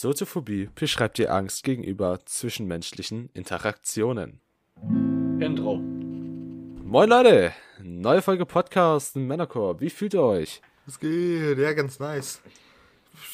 [0.00, 4.40] Soziophobie beschreibt die Angst gegenüber zwischenmenschlichen Interaktionen.
[5.38, 5.76] Intro.
[5.76, 7.52] Moin Leute,
[7.82, 9.78] neue Folge Podcast Männerchor.
[9.78, 10.62] Wie fühlt ihr euch?
[10.86, 12.40] Es geht, ja, ganz nice.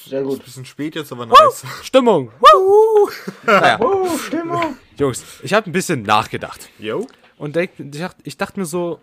[0.06, 0.40] Sehr Ist gut.
[0.40, 1.64] ein bisschen spät jetzt, aber nice.
[1.84, 2.32] Stimmung.
[2.40, 3.10] Woo!
[3.46, 4.76] naja, Oh, Stimmung.
[4.98, 7.06] Jungs, ich habe ein bisschen nachgedacht Yo.
[7.38, 8.98] und denk, ich, dacht, ich dachte mir so,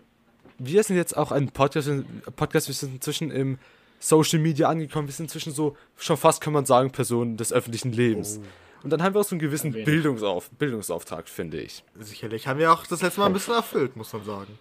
[0.58, 1.90] wir sind jetzt auch ein Podcast,
[2.36, 3.58] Podcast, wir sind inzwischen im
[4.06, 7.92] Social Media angekommen, wir sind inzwischen so, schon fast kann man sagen, Personen des öffentlichen
[7.92, 8.38] Lebens.
[8.82, 9.72] Und dann haben wir auch so einen gewissen.
[9.72, 11.82] Bildungsauf Bildungsauftrag, finde ich.
[11.98, 14.58] Sicherlich haben wir auch das letzte Mal ein bisschen erfüllt, muss man sagen.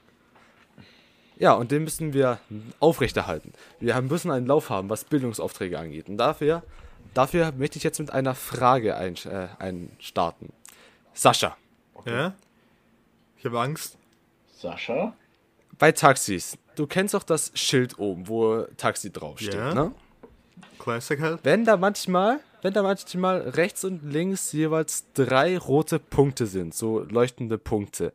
[1.37, 2.39] Ja, und den müssen wir
[2.79, 3.51] aufrechterhalten.
[3.81, 6.07] Wir haben- müssen einen Lauf haben, was Bildungsaufträge angeht.
[6.07, 6.63] Und dafür,
[7.13, 10.53] dafür möchte ich jetzt mit einer Frage ein, äh, einstarten.
[11.13, 11.57] Sascha,
[12.05, 12.33] Ja?
[13.37, 13.97] Ich habe Angst.
[14.57, 15.13] Sascha?
[15.79, 19.73] bei Taxis, du kennst doch das Schild oben, wo Taxi draufsteht, Ja.
[19.73, 19.91] ne?
[20.79, 21.39] Classic halt.
[21.43, 26.99] Wenn da manchmal, wenn da manchmal rechts und links jeweils drei rote Punkte sind, so
[26.99, 28.13] leuchtende Punkte.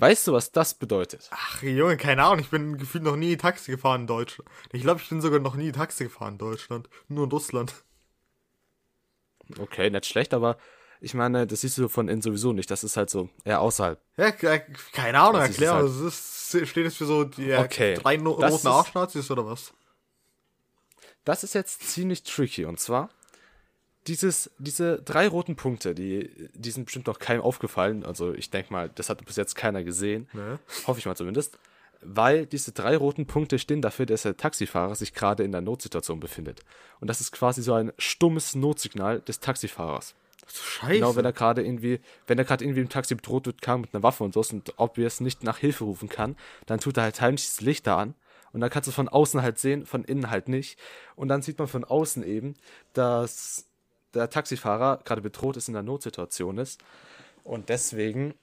[0.00, 1.28] Weißt du, was das bedeutet?
[1.32, 4.48] Ach, Junge, keine Ahnung, ich bin gefühlt noch nie Taxi gefahren in Deutschland.
[4.72, 6.88] Ich glaube, ich bin sogar noch nie Taxi gefahren in Deutschland.
[7.08, 7.74] Nur in Russland.
[9.58, 10.56] Okay, nicht schlecht, aber
[11.00, 12.70] ich meine, das siehst du von innen sowieso nicht.
[12.70, 14.00] Das ist halt so eher außerhalb.
[14.16, 15.74] Ja, ke- keine Ahnung, Das erklär.
[15.74, 19.46] halt- ist, steht es für so die Okay, drei no das roten ist- Arschnazis oder
[19.46, 19.72] was?
[21.24, 22.64] Das ist jetzt ziemlich tricky.
[22.64, 23.10] Und zwar,
[24.06, 28.04] dieses, diese drei roten Punkte, die, die sind bestimmt noch keinem aufgefallen.
[28.04, 30.28] Also ich denke mal, das hat bis jetzt keiner gesehen.
[30.32, 30.58] Ne?
[30.86, 31.58] Hoffe ich mal zumindest.
[32.00, 36.20] Weil diese drei roten Punkte stehen dafür, dass der Taxifahrer sich gerade in der Notsituation
[36.20, 36.60] befindet.
[37.00, 40.14] Und das ist quasi so ein stummes Notsignal des Taxifahrers.
[40.52, 40.94] Scheiße.
[40.94, 43.94] Genau, wenn er gerade irgendwie, wenn er gerade irgendwie im Taxi bedroht wird, kam mit
[43.94, 46.96] einer Waffe und so und ob er es nicht nach Hilfe rufen kann, dann tut
[46.96, 48.14] er halt heimlich das Licht da an
[48.52, 50.78] und dann kannst du es von außen halt sehen, von innen halt nicht.
[51.16, 52.54] Und dann sieht man von außen eben,
[52.94, 53.66] dass
[54.14, 56.80] der Taxifahrer gerade bedroht ist, in einer Notsituation ist
[57.44, 58.34] und deswegen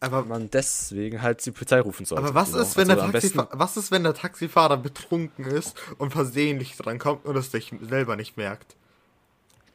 [0.00, 2.26] aber, man deswegen halt die Polizei rufen sollte.
[2.26, 2.62] aber was Genau.
[2.62, 6.98] ist, wenn Also der Taxifa was ist, wenn der Taxifahrer betrunken ist und versehentlich dran
[6.98, 8.76] kommt und es sich selber nicht merkt?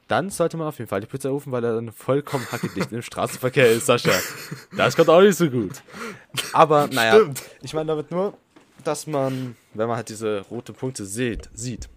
[0.10, 3.02] Dann sollte man auf jeden Fall die Polizei rufen, weil er dann vollkommen hackedicht im
[3.02, 4.12] Straßenverkehr ist, Sascha.
[4.76, 5.82] Das kommt auch nicht so gut.
[6.52, 7.42] Aber naja, Stimmt.
[7.62, 8.34] ich meine damit nur,
[8.84, 11.88] dass man, wenn man halt diese roten Punkte sieht, sieht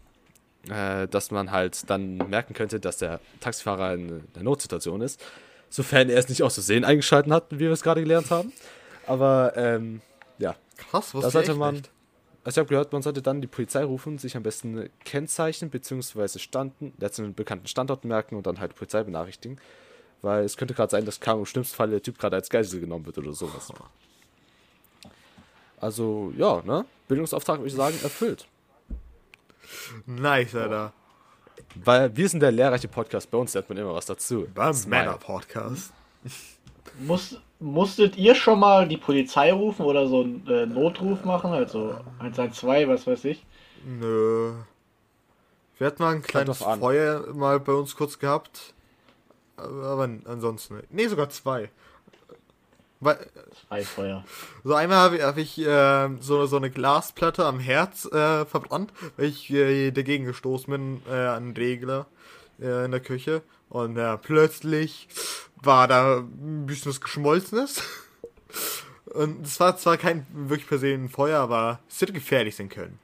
[0.69, 5.21] äh, dass man halt dann merken könnte, dass der Taxifahrer in der Notsituation ist,
[5.69, 8.53] sofern er es nicht aus Versehen eingeschalten hat, wie wir es gerade gelernt haben.
[9.07, 10.01] Aber ähm,
[10.39, 11.83] ja, Krass, was da sollte man.
[12.45, 16.39] Also ich habe gehört, man sollte dann die Polizei rufen, sich am besten Kennzeichen bzw.
[16.39, 19.59] Standen, letzten bekannten Standort merken und dann halt die Polizei benachrichtigen.
[20.23, 22.81] Weil es könnte gerade sein, dass kam im schlimmsten Fall der Typ gerade als Geisel
[22.81, 23.73] genommen wird oder sowas.
[25.81, 26.85] Also, ja, ne?
[27.09, 28.47] Bildungsauftrag würde ich sagen, erfüllt.
[30.07, 30.93] Nice, Alter.
[31.75, 34.47] Weil wir sind der lehrreiche Podcast, bei uns lernt man immer was dazu.
[34.55, 34.77] Beim.
[34.87, 35.93] Männer-Podcast.
[37.01, 41.53] Muss, musstet ihr schon mal die Polizei rufen oder so einen äh, Notruf machen?
[41.53, 43.45] Also 112, was weiß ich?
[43.85, 44.53] Nö.
[45.79, 46.59] Wir hatten mal ein kleines.
[46.59, 48.75] Feuer mal bei uns kurz gehabt.
[49.57, 50.83] Aber ansonsten.
[50.91, 51.71] Nee, sogar zwei.
[53.01, 53.19] Weil,
[53.67, 54.25] Zwei Feuer.
[54.63, 58.93] so einmal habe ich, hab ich äh, so, so eine Glasplatte am Herz äh, verbrannt,
[59.17, 62.07] weil ich äh, dagegen gestoßen bin äh, an den Regler
[62.61, 63.43] äh, in der Küche.
[63.73, 65.09] Und ja, plötzlich
[65.57, 67.83] war da ein bisschen was Geschmolzenes.
[69.07, 72.69] Und es war zwar kein wirklich per se ein Feuer, aber es hätte gefährlich sein
[72.69, 72.99] können.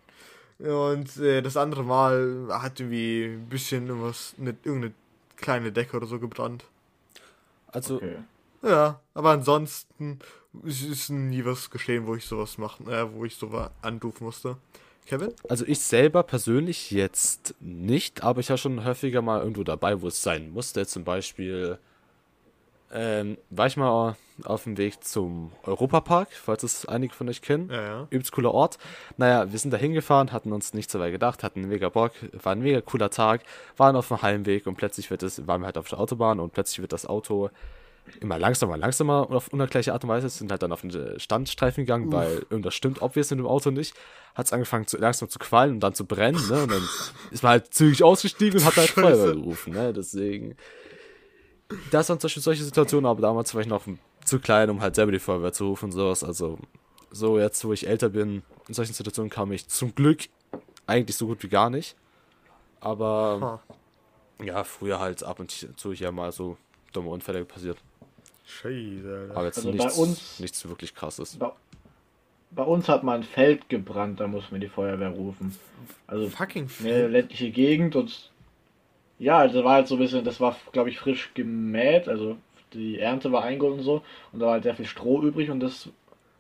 [0.59, 4.93] Und äh, das andere Mal hat irgendwie ein bisschen irgendwas, eine, irgendeine
[5.37, 6.65] kleine Decke oder so gebrannt.
[7.69, 8.17] Also, Okay.
[8.61, 10.19] Ja, aber ansonsten
[10.65, 14.59] ist, ist nie was geschehen, wo ich sowas machen, äh, wo ich sowas anrufen musste.
[15.08, 15.32] Kevin?
[15.48, 20.08] also ich selber persönlich jetzt nicht, aber ich war schon häufiger mal irgendwo dabei, wo
[20.08, 20.86] es sein musste.
[20.86, 21.78] Zum Beispiel
[22.92, 27.70] ähm, war ich mal auf dem Weg zum Europapark, falls es einige von euch kennen.
[27.70, 28.06] Ja, ja.
[28.10, 28.78] übelst cooler Ort.
[29.16, 32.52] Naja, wir sind da hingefahren, hatten uns nicht so weit gedacht, hatten mega Bock, war
[32.52, 33.42] ein mega cooler Tag,
[33.76, 36.52] waren auf dem Heimweg und plötzlich wird es, waren wir halt auf der Autobahn und
[36.52, 37.50] plötzlich wird das Auto
[38.20, 41.84] immer langsamer, langsamer und auf unerklärliche Art und Weise sind halt dann auf den Standstreifen
[41.84, 43.94] gegangen, weil irgendwas stimmt obvious mit dem Auto nicht.
[44.34, 46.62] Hat es angefangen zu langsam zu qualmen und dann zu brennen, ne?
[46.62, 46.88] Und dann
[47.31, 49.00] ist man halt zügig ausgestiegen und hat halt Scheiße.
[49.00, 49.93] Feuerwehr gerufen, ne?
[49.93, 50.56] Deswegen.
[51.90, 53.84] Das waren zum Beispiel solche Situationen, aber damals war ich noch
[54.25, 56.25] zu klein, um halt selber die Feuerwehr zu rufen und sowas.
[56.25, 56.58] Also,
[57.11, 60.28] so jetzt, wo ich älter bin, in solchen Situationen kam ich zum Glück
[60.87, 61.96] eigentlich so gut wie gar nicht.
[62.81, 63.61] Aber
[64.43, 66.56] ja, früher halt ab und zu hier mal so
[66.93, 67.78] dumme Unfälle passiert.
[68.49, 69.37] Scheiße, Alter.
[69.37, 71.37] Aber jetzt Also bei nichts, uns- nichts wirklich krasses.
[71.37, 71.53] Bei,
[72.50, 75.56] bei uns hat mal ein Feld gebrannt, da mussten wir die Feuerwehr rufen.
[76.06, 78.31] Also Fucking eine ländliche Gegend und
[79.19, 82.37] Ja, also war halt so ein bisschen, das war, glaube ich, frisch gemäht, also
[82.73, 84.03] die Ernte war eingeholt und so,
[84.33, 85.89] und da war halt sehr viel Stroh übrig und das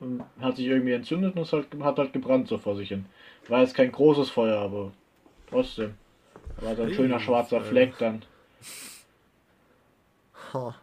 [0.00, 3.04] ähm, hat sich irgendwie entzündet und es hat, hat halt gebrannt so vor sich hin.
[3.48, 4.92] War jetzt kein großes Feuer, aber
[5.50, 5.94] trotzdem.
[6.60, 8.22] War so ein schöner schwarzer Fleck dann.
[10.52, 10.74] Ha.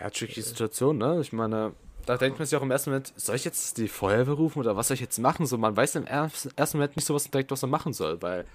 [0.00, 1.18] Ja, tricky Situation, ne?
[1.20, 1.72] Ich meine,
[2.06, 4.76] da denkt man sich auch im ersten Moment, soll ich jetzt die Feuerwehr rufen oder
[4.76, 5.46] was soll ich jetzt machen?
[5.46, 8.46] So, man weiß im ersten Moment nicht so was direkt, was man machen soll, weil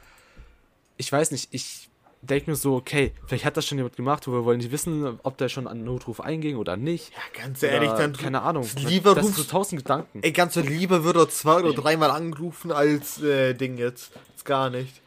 [0.98, 1.90] ich weiß nicht, ich
[2.22, 5.20] denke mir so, okay, vielleicht hat das schon jemand gemacht, wo wir wollen nicht wissen,
[5.24, 7.12] ob der schon an den Notruf einging oder nicht.
[7.12, 8.68] Ja, ganz ehrlich, Oder, dann keine Ahnung.
[8.78, 10.22] Lieber das sind so rufst, tausend Gedanken.
[10.24, 14.14] ey, ganz so lieber wird er zwei oder dreimal angerufen als äh, Ding jetzt.
[14.32, 15.02] Jetzt gar nicht.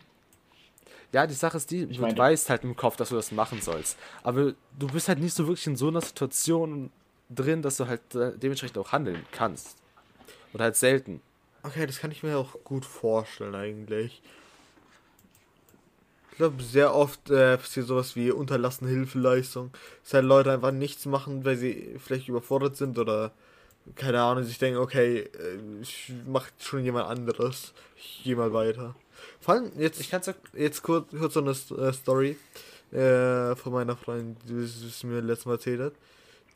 [1.12, 3.60] Ja, die Sache ist die, du meine- weißt halt im Kopf, dass du das machen
[3.62, 3.96] sollst.
[4.22, 6.90] Aber du bist halt nicht so wirklich in so einer Situation
[7.31, 9.76] drin, dass du halt äh, dementsprechend auch handeln kannst.
[10.52, 11.20] Oder halt selten.
[11.62, 14.22] Okay, das kann ich mir auch gut vorstellen eigentlich.
[16.31, 19.72] Ich glaube, sehr oft äh, passiert sowas wie unterlassene Hilfeleistung.
[20.05, 23.32] Dass halt Leute einfach nichts machen, weil sie vielleicht überfordert sind oder
[23.96, 27.72] keine Ahnung, sich denken, okay, äh, ich macht schon jemand anderes.
[27.96, 28.94] Ich gehe mal weiter.
[29.41, 32.37] Vor allem jetzt, Ich kann's ja jetzt kurz, kurz so eine äh, Story
[32.93, 35.93] äh, von meiner Freundin, die es es mir letztes Mal erzählt hat.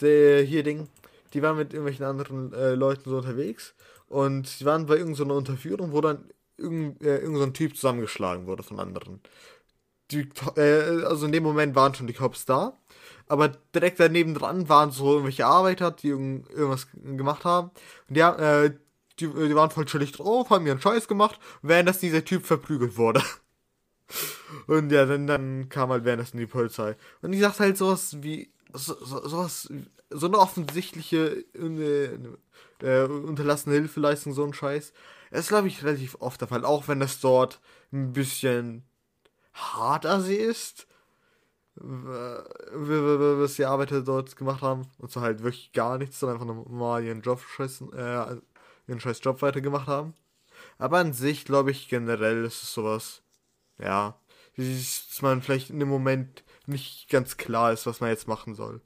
[0.00, 0.88] Der hier Ding,
[1.34, 3.74] die waren mit irgendwelchen anderen äh, Leuten so unterwegs
[4.08, 6.24] und sie waren bei irgendeiner so Unterführung, wo dann
[6.56, 9.20] irgend, äh, irgend so ein Typ zusammengeschlagen wurde von anderen.
[10.10, 12.76] Die, äh, also in dem Moment waren schon die Cops da,
[13.28, 17.70] aber direkt daneben dran waren so irgendwelche Arbeiter, die irgend, irgendwas gemacht haben.
[18.08, 18.74] Und die, haben, äh,
[19.20, 22.96] die, die waren voll chillig drauf, haben ihren Scheiß gemacht, während das dieser Typ verprügelt
[22.96, 23.22] wurde.
[24.66, 26.96] Und ja, dann, dann kam halt währenddessen die Polizei.
[27.22, 29.72] Und ich sagte halt sowas wie, so, so, sowas,
[30.10, 32.18] so eine offensichtliche äh,
[32.82, 34.92] äh, unterlassene Hilfeleistung, so ein Scheiß.
[35.30, 37.60] Das ist, glaube ich, relativ oft der Fall, auch wenn das dort
[37.92, 38.84] ein bisschen
[39.54, 40.86] harter sie ist,
[41.74, 44.86] was die Arbeiter dort gemacht haben.
[44.98, 48.36] Und so halt wirklich gar nichts, sondern einfach normal ihren Job, scheiß, äh,
[48.86, 50.14] ihren scheiß Job weitergemacht haben.
[50.78, 53.22] Aber an sich, glaube ich, generell ist es sowas,
[53.78, 54.18] ja,
[54.56, 58.80] dass man vielleicht in dem Moment nicht ganz klar ist, was man jetzt machen soll.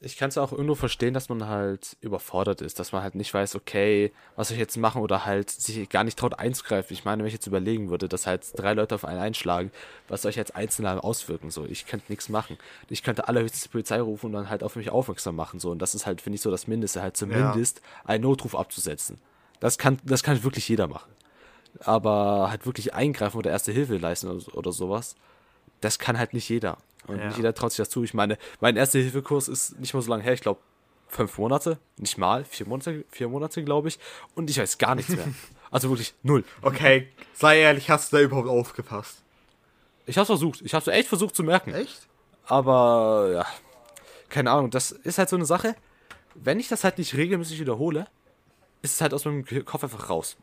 [0.00, 3.34] Ich kann es auch irgendwo verstehen, dass man halt überfordert ist, dass man halt nicht
[3.34, 6.94] weiß, okay, was soll ich jetzt machen oder halt sich gar nicht traut einzugreifen.
[6.94, 9.72] Ich meine, wenn ich jetzt überlegen würde, dass halt drei Leute auf einen einschlagen,
[10.06, 11.50] was soll ich jetzt Einzelner auswirken?
[11.50, 12.58] So, ich könnte nichts machen.
[12.88, 15.58] Ich könnte allerhöchstens die Polizei rufen und dann halt auf mich aufmerksam machen.
[15.58, 19.18] So, und das ist halt, finde ich, so das Mindeste, halt zumindest einen Notruf abzusetzen.
[19.58, 21.10] Das kann, das kann wirklich jeder machen.
[21.80, 25.16] Aber halt wirklich eingreifen oder erste Hilfe leisten oder, oder sowas,
[25.80, 26.78] das kann halt nicht jeder.
[27.06, 27.26] Und Ja.
[27.28, 28.02] nicht jeder traut sich das zu.
[28.04, 30.60] Ich meine, mein erster Hilfekurs ist nicht mal so lange her, ich glaube
[31.08, 33.98] fünf Monate, nicht mal, vier Monate, vier Monate, glaube ich.
[34.34, 35.28] Und ich weiß gar nichts mehr.
[35.70, 36.44] Also wirklich null.
[36.62, 39.22] Okay, sei ehrlich, hast du da überhaupt aufgepasst?
[40.06, 41.74] Ich habe versucht, ich habe echt versucht zu merken.
[41.74, 42.08] Echt?
[42.46, 43.46] Aber ja,
[44.30, 45.76] keine Ahnung, das ist halt so eine Sache.
[46.34, 48.06] Wenn ich das halt nicht regelmäßig wiederhole,
[48.80, 50.38] ist es halt aus meinem Kopf einfach raus.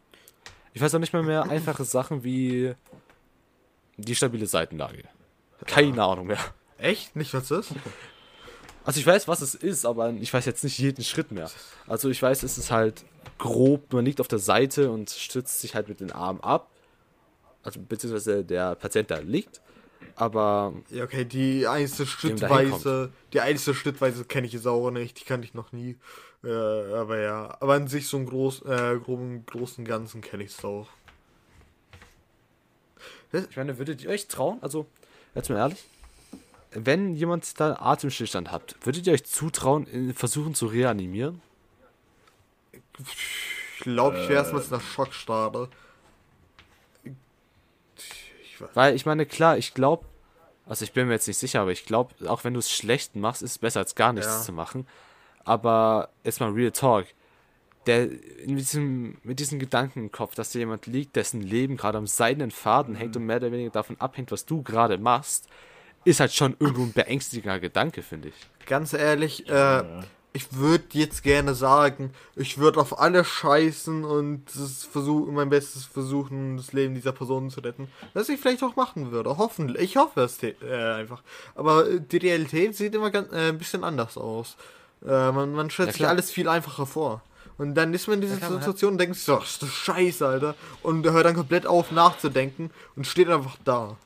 [0.73, 2.75] Ich weiß auch nicht mal mehr einfache Sachen wie
[3.97, 5.05] die stabile Seitenlage.
[5.65, 6.39] Keine Ahnung mehr.
[6.77, 7.15] Echt?
[7.15, 7.69] Nicht was das?
[8.83, 11.49] Also ich weiß, was es ist, aber ich weiß jetzt nicht jeden Schritt mehr.
[11.87, 13.03] Also ich weiß, es ist halt
[13.39, 16.69] grob, man liegt auf der Seite und stützt sich halt mit den Armen ab.
[17.63, 19.61] Also beziehungsweise der Patient da liegt.
[20.15, 22.39] Aber Ja, okay, die einzelne hinkommt.
[22.39, 25.97] Schrittweise, die einzelne Schrittweise kenne ich jetzt auch nicht, die kannte ich noch nie.
[26.43, 30.51] Äh, aber ja, aber an sich so einen groß, äh, groben, großen Ganzen kenne ich
[30.51, 30.87] es auch.
[33.33, 34.59] ich meine, würdet ihr euch trauen?
[34.61, 34.85] Also,
[35.35, 35.83] jetzt mal ehrlich.
[36.71, 41.41] Wenn jemand da Atemstillstand hat, würdet ihr euch zutrauen, versuchen zu reanimieren?
[42.99, 45.69] Ich glaube, ich wäre erstmal in einer Schockstarre.
[47.03, 48.57] Ich.
[48.73, 50.05] Weil ich meine, klar, ich glaube,
[50.65, 53.15] also ich bin mir jetzt nicht sicher, aber ich glaube, auch wenn du es schlecht
[53.15, 54.41] machst, ist es besser als gar nichts Ja.
[54.41, 54.87] zu machen.
[55.43, 57.05] Aber jetzt mal Real Talk.
[57.87, 58.09] Der
[58.41, 62.07] in diesem, mit diesem Gedanken im Kopf, dass da jemand liegt, dessen Leben gerade am
[62.07, 65.47] seidenen Faden hängt und mehr oder weniger davon abhängt, was du gerade machst,
[66.03, 68.35] ist halt schon irgendwo ein beängstigender Gedanke, finde ich.
[68.65, 69.83] Ganz ehrlich, äh,
[70.35, 75.85] ich würde jetzt gerne sagen, ich würde auf alle scheißen und es versuch, mein Bestes
[75.85, 77.87] versuchen, das Leben dieser Person zu retten.
[78.13, 79.37] Was ich vielleicht auch machen würde.
[79.37, 79.81] Hoffentlich.
[79.81, 81.23] Ich hoffe es äh, einfach.
[81.55, 84.57] Aber äh, die Realität sieht immer ganz, äh, ein bisschen anders aus.
[85.05, 87.21] Äh, man, man stellt Ja, sich alles viel einfacher vor.
[87.57, 90.55] Und dann ist man in dieser Situation und denkt "Ach, ist das scheiße, Alter.
[90.83, 93.97] Und hört dann komplett auf nachzudenken und steht einfach da.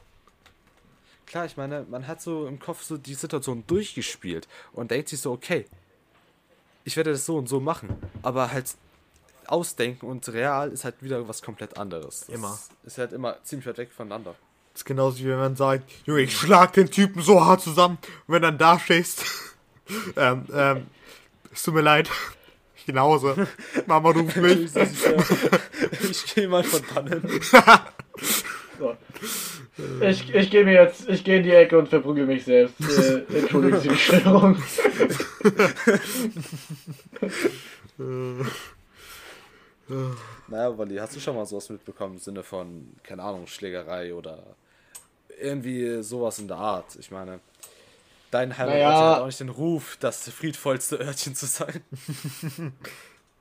[1.26, 5.22] Klar, ich meine, man hat so im Kopf so die Situation durchgespielt und denkt sich
[5.22, 5.66] so, okay,
[6.84, 7.90] ich werde das so und so machen.
[8.24, 8.76] Aber halt
[9.46, 12.22] ausdenken und real ist halt wieder was komplett anderes.
[12.22, 12.60] Das Immer.
[12.84, 14.36] Ist halt immer ziemlich weit weg voneinander.
[14.74, 17.98] Das ist genauso wie wenn man sagt, Junge, ich schlag den Typen so hart zusammen.
[18.28, 19.24] Und wenn dann da stehst,
[20.16, 20.88] ähm, ähm,
[21.52, 22.10] es tut mir leid.
[22.90, 23.48] Ich geh nach Hause.
[23.86, 24.76] Mama ruft mich.
[26.10, 27.22] Ich, gehe mal von dannen.
[28.80, 28.96] So.
[30.02, 32.76] Ich, ich gehe mir jetzt, ich gehe in die Ecke und verprügel mich selbst.
[32.80, 34.58] Äh, entschuldigen Sie die Störung.
[40.48, 44.44] Naja, Wally, hast du schon mal sowas mitbekommen im Sinne von, keine Ahnung, Schlägerei oder
[45.42, 46.96] irgendwie sowas in der Art?
[46.98, 47.40] Ich meine,
[48.32, 49.16] dein Heimatort Naja.
[49.16, 51.82] hat auch nicht den Ruf, das friedvollste Örtchen zu sein.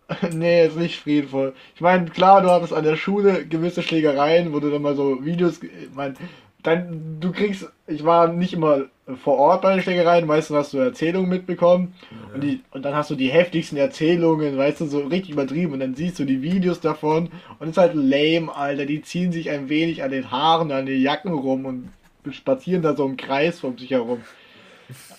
[0.33, 1.55] nee, ist nicht friedvoll.
[1.75, 5.25] Ich meine, klar, du hattest an der Schule gewisse Schlägereien, wo du dann mal so
[5.25, 6.17] Videos, ich mein,
[6.63, 8.85] dann, du kriegst, ich war nicht immer
[9.23, 11.95] vor Ort bei den Schlägereien, meistens hast du Erzählungen mitbekommen
[12.35, 15.81] und, die, und dann hast du die heftigsten Erzählungen, weißt du, so richtig übertrieben und
[15.81, 19.51] dann siehst du die Videos davon und es ist halt lame, Alter, die ziehen sich
[19.51, 21.91] ein wenig an den Haaren, an den Jacken rum und
[22.33, 24.21] spazieren da so im Kreis um sich herum.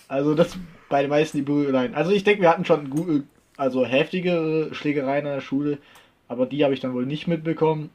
[0.10, 0.58] Also das
[0.89, 1.96] bei den meisten die Prügeleien.
[1.96, 3.24] Also ich denke, wir hatten schon gute,
[3.56, 5.78] also heftige Schlägereien an der Schule,
[6.28, 7.92] aber die habe ich dann wohl nicht mitbekommen.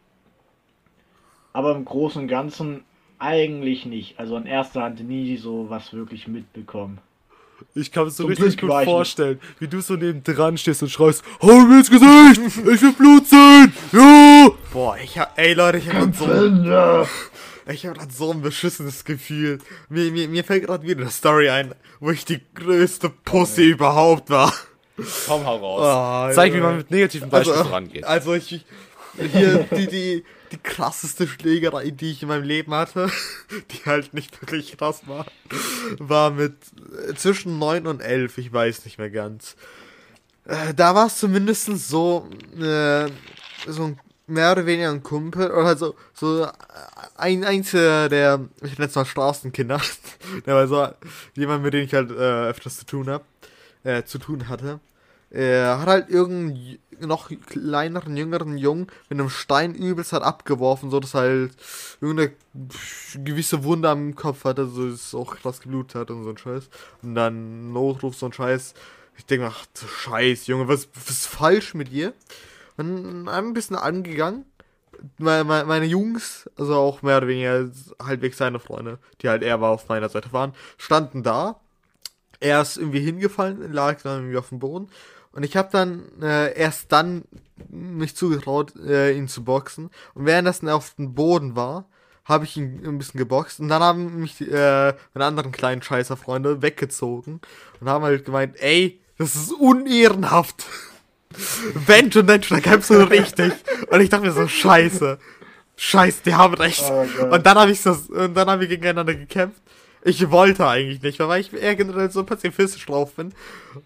[1.53, 2.85] Aber im Großen und Ganzen
[3.19, 4.19] eigentlich nicht.
[4.19, 6.99] Also in erster Hand nie so was wirklich mitbekommen.
[7.75, 8.95] Ich kann es so richtig Glück gut ich nicht.
[8.95, 12.93] vorstellen, wie du so neben dran stehst und schreist, hau mir ins Gesicht, ich will
[12.93, 14.49] Blut sehen, ja!
[14.73, 16.27] Boah, ich hab, ey Leute, ich hab so.
[17.67, 19.59] Ich hab grad so ein beschissenes Gefühl.
[19.89, 24.31] Mir, mir, mir fällt gerade wieder eine Story ein, wo ich die größte Pussy überhaupt
[24.31, 24.53] war.
[25.27, 25.83] Komm, hau raus.
[25.83, 26.59] Ah, Zeig, ja.
[26.59, 28.05] wie man mit negativen Beispielen Also, vorangeht.
[28.05, 28.65] also ich,
[29.33, 33.11] hier, die, die, die krasseste Schlägerei, die ich in meinem Leben hatte,
[33.71, 35.27] die halt nicht wirklich krass war,
[35.99, 36.55] war mit
[37.09, 39.57] äh, zwischen 9 und 11, ich weiß nicht mehr ganz.
[40.47, 42.29] Äh, da war es zumindest so,
[42.61, 43.09] äh,
[43.67, 46.49] so ein mehr oder weniger ein Kumpel, oder halt so, so äh,
[47.17, 49.81] ein einziger der, ich nenne es mal Straßenkinder,
[50.47, 50.89] der war so
[51.35, 53.25] jemand, mit dem ich halt äh, öfters zu tun hab,
[53.85, 54.81] äh, zu tun hatte.
[55.31, 61.01] Er hat halt irgendeinen noch kleineren, jüngeren Jungen mit einem Stein übelst hat abgeworfen, so
[61.01, 61.57] dass halt
[62.01, 62.33] irgendeine
[63.17, 66.39] gewisse Wunde am Kopf hatte, so dass es auch krass geblutet hat und so ein
[66.39, 66.69] Scheiß.
[67.03, 68.75] Und dann Notruf, so ein Scheiß.
[69.17, 69.65] Ich denke, ach,
[70.05, 72.13] Scheiß, Junge, was, was ist falsch mit dir?
[72.77, 74.45] Und ein bisschen angegangen.
[75.19, 77.71] Meine, meine, meine Jungs, also auch mehr oder weniger
[78.03, 81.61] halbwegs seine Freunde, die halt eher auf meiner Seite waren, standen da.
[82.41, 84.89] Er ist irgendwie hingefallen, lag dann irgendwie auf dem Boden.
[85.33, 87.25] Und ich habe dann äh, erst dann
[87.69, 89.91] mich zugetraut, äh, ihn zu boxen.
[90.15, 91.87] Und währenddessen er auf dem Boden war,
[92.25, 93.61] habe ich ihn ein bisschen geboxt.
[93.61, 97.41] Und dann haben mich äh, meine anderen kleinen Scheißer-Freunde weggezogen
[97.81, 100.67] und haben halt gemeint, ey, das ist unehrenhaft.
[101.87, 103.53] Wenn schon, dann schreibst du richtig.
[103.89, 105.19] Und ich dachte mir so, scheiße.
[105.77, 106.85] Scheiße, die haben recht.
[106.89, 109.61] Oh und dann habe ich das, und dann haben wir gegeneinander gekämpft.
[110.07, 113.33] Ich wollte eigentlich nicht, weil ich eher generell so pazifistisch drauf bin.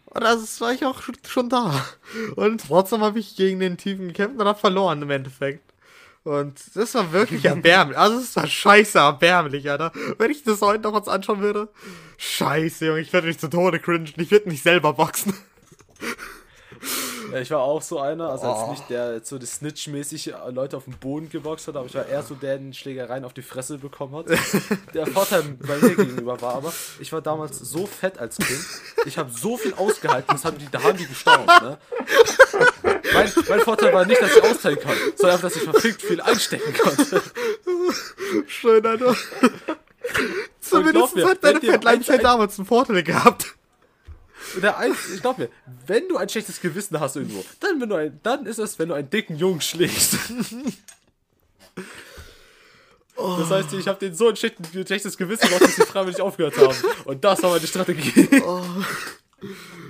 [0.06, 1.86] Und das war ich auch schon, da.
[2.34, 5.62] Und trotzdem habe ich gegen den Typen gekämpft und habe verloren im Endeffekt.
[6.24, 7.96] Und das war wirklich erbärmlich.
[7.96, 9.92] Also es war scheiße erbärmlich, Alter.
[10.18, 11.68] Wenn ich das heute noch uns anschauen würde.
[12.16, 14.12] Scheiße, Junge, ich würde mich zu Tode cringen.
[14.16, 15.34] Ich würde mich selber boxen.
[17.32, 18.70] Ja, ich war auch so einer, also als Oh.
[18.72, 22.06] nicht der jetzt so das Snitch-mäßig Leute auf den Boden geboxt hat, aber ich war
[22.06, 24.26] eher so der, der den Schlägereien auf die Fresse bekommen hat.
[24.94, 28.64] Der Vorteil bei mir gegenüber war aber, ich war damals so fett als Kind,
[29.04, 31.78] ich habe so viel ausgehalten, das haben die, da haben die gestaunt, ne?
[33.12, 36.20] Mein, mein Vorteil war nicht, dass ich austeilen konnte, sondern einfach, dass ich verfickt viel
[36.22, 37.22] einstecken konnte.
[38.46, 39.14] Schön, Alter.
[40.60, 43.57] Zumindest hat deine Fettleibigkeit damals einen Vorteil gehabt.
[44.62, 45.48] Der Einz ich glaub mir,
[45.86, 48.88] wenn du ein schlechtes Gewissen hast irgendwo, dann, wenn du ein, dann ist es, wenn
[48.88, 50.16] du einen dicken Jungen schlägst.
[53.16, 56.76] Das heißt, ich habe den so ein schlechtes Gewissen gemacht, dass sie freiwillig aufgehört haben.
[57.04, 58.28] Und das war meine Strategie.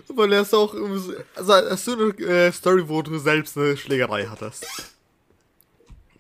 [0.09, 3.57] Weil er ist auch, irgendwie so- also hast du eine äh, Story, wo du selbst
[3.59, 4.67] eine Schlägerei hattest?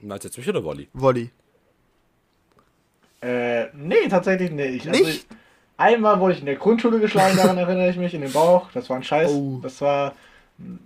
[0.00, 0.88] Meinst du jetzt mich oder Wolli?
[0.92, 1.30] Wolli.
[3.20, 4.86] Äh, nee, tatsächlich nicht.
[4.86, 5.26] Also Nicht?
[5.30, 5.37] ich,
[5.78, 8.70] einmal wurde ich in der Grundschule geschlagen, daran erinnere ich mich, in den Bauch.
[8.74, 9.30] Das war ein Scheiß.
[9.30, 9.60] Oh.
[9.62, 10.12] Das war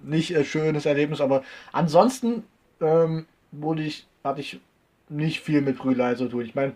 [0.04, 2.44] nicht ein schönes Erlebnis, aber ansonsten
[2.80, 4.60] ähm, wurde ich, hatte ich
[5.08, 6.44] nicht viel mit Prügelei zu tun.
[6.44, 6.72] Ich meine,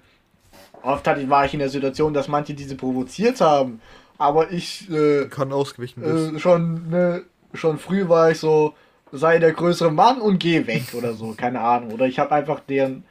[0.82, 3.80] oft hatte ich, war ich in der Situation, dass manche diese provoziert haben,
[4.18, 8.74] aber ich äh, Kann ausgewichen äh, schon, ne, schon früh war ich so,
[9.12, 11.92] sei der größere Mann und geh weg oder so, keine Ahnung.
[11.92, 13.04] Oder ich habe einfach deren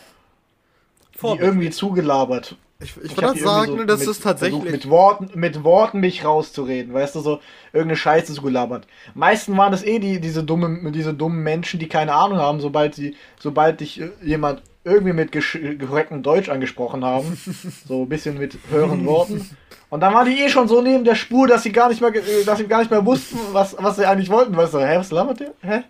[1.21, 2.57] die irgendwie zugelabert.
[2.79, 4.63] Ich, ich Ich würde sagen, so das mit- ist tatsächlich.
[4.63, 7.39] Mit Worten, mit Worten mich rauszureden, weißt du, so
[7.71, 8.85] irgendeine Scheiße zu gelabert.
[9.13, 12.93] Meistens waren das eh die, diese, dumme, diese dummen Menschen, die keine Ahnung haben, sobald
[12.95, 17.37] sie, sobald dich äh, jemand irgendwie mit gesch- korrektem Deutsch angesprochen haben.
[17.87, 19.49] so ein bisschen mit höheren Worten.
[19.89, 22.13] Und dann waren die eh schon so neben der Spur, dass sie gar nicht mehr,
[22.13, 24.57] äh, dass sie gar nicht mehr wussten, was, was sie eigentlich wollten.
[24.57, 25.53] Weißt du, hä, was labert der?
[25.61, 25.83] Hä?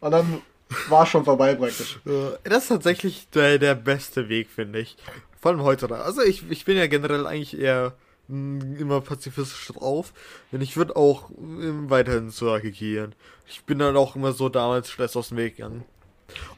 [0.00, 0.42] Und dann
[0.90, 1.98] war schon vorbei praktisch.
[2.06, 2.10] Äh,
[2.44, 4.96] Das ist tatsächlich der, der beste Weg, finde ich.
[5.40, 5.94] Vor allem heute.
[5.94, 7.94] Also ich, ich bin ja generell eigentlich eher
[8.28, 10.12] mh, immer pazifistisch drauf.
[10.52, 13.14] Und ich würde auch ähm, weiterhin so agieren.
[13.46, 15.84] Ich bin dann auch immer so damals Stress aus dem Weg gegangen.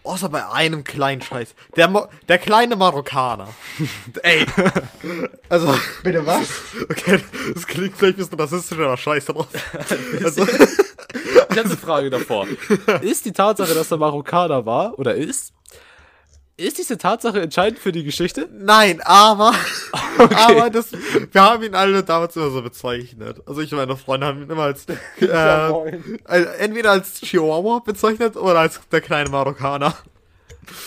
[0.03, 1.55] Außer bei einem kleinen Scheiß.
[1.77, 3.49] Der, Mo der kleine Marokkaner.
[4.23, 4.45] Ey.
[5.49, 5.73] Also,
[6.03, 6.49] Bitte was?
[6.91, 7.21] okay,
[7.55, 9.47] das klingt vielleicht ein bisschen rassistisch, aber scheiße drauf.
[10.25, 10.45] Also,
[11.51, 12.47] eine Frage davor.
[13.01, 15.53] Ist die Tatsache, dass er Marokkaner war oder ist,
[16.67, 18.49] ist diese Tatsache entscheidend für die Geschichte?
[18.53, 19.55] Nein, aber,
[20.19, 23.41] aber das, wir haben ihn alle damals immer so bezeichnet.
[23.47, 24.87] Also ich und meine Freunde haben ihn immer als,
[25.21, 25.27] äh,
[26.25, 29.95] als entweder als Chihuahua bezeichnet oder als der kleine Marokkaner.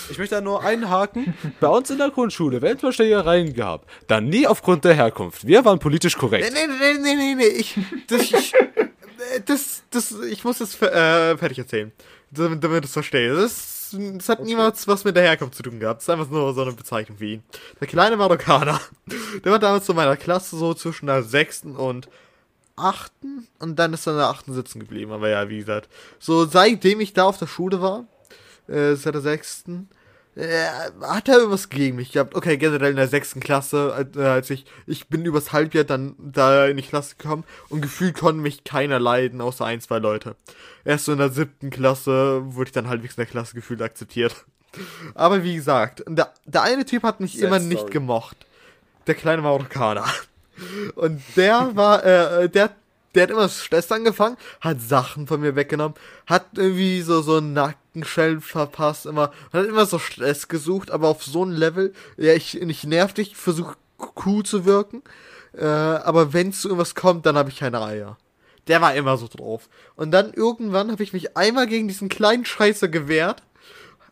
[0.10, 1.34] Ich möchte da nur einhaken.
[1.60, 3.90] Bei uns in der Grundschule Weltverstehereien gehabt.
[4.08, 5.46] Dann nie aufgrund der Herkunft.
[5.46, 6.54] Wir waren politisch Nee, korrekt.
[6.54, 7.78] nee, nee, nee, nee, nee, ich,
[8.08, 11.92] das, ich, äh, das, das, ich muss das äh, fertig erzählen,
[12.32, 13.36] damit, ich es verstehe.
[13.36, 16.00] Das, das hat niemals was mit der Herkunft zu tun gehabt.
[16.00, 17.44] Das ist einfach nur so eine Bezeichnung für ihn.
[17.80, 18.80] Der kleine Marokkaner,
[19.44, 22.10] der war damals in meiner Klasse so zwischen der sechsten und
[22.76, 25.12] achten und dann ist er in der achten sitzen geblieben.
[25.12, 28.06] Aber ja, wie gesagt, so seitdem ich da auf der Schule war,
[28.68, 29.90] äh, seit der sechsten,
[30.36, 32.34] hat er irgendwas gegen mich gehabt.
[32.34, 36.16] Okay, generell in der sechsten Klasse, als, äh, als ich, ich bin übers Halbjahr dann
[36.18, 40.36] da in die Klasse gekommen und gefühlt konnte mich keiner leiden, außer ein, zwei Leute.
[40.86, 44.46] Erst so in der siebten Klasse wurde ich dann halbwegs in der Klasse gefühlt akzeptiert.
[45.14, 47.92] Aber wie gesagt, der, der eine Typ hat mich Sad immer nicht story.
[47.92, 48.38] gemocht.
[49.06, 50.06] Der kleine Marokkaner.
[50.96, 52.72] Und der war, äh, der,
[53.16, 57.54] der hat immer Stress angefangen, hat Sachen von mir weggenommen, hat irgendwie so, so einen
[57.54, 62.60] Nackenschellen verpasst, immer, hat immer so Stress gesucht, aber auf so ein Level, ja, ich,
[62.60, 63.76] ich nerv dich, versuche
[64.26, 65.04] cool zu wirken,
[65.58, 68.18] äh, aber wenn zu irgendwas kommt, dann habe ich keine Eier.
[68.68, 69.70] Der war immer so drauf.
[69.96, 73.44] Und dann irgendwann habe ich mich einmal gegen diesen kleinen Scheißer gewehrt.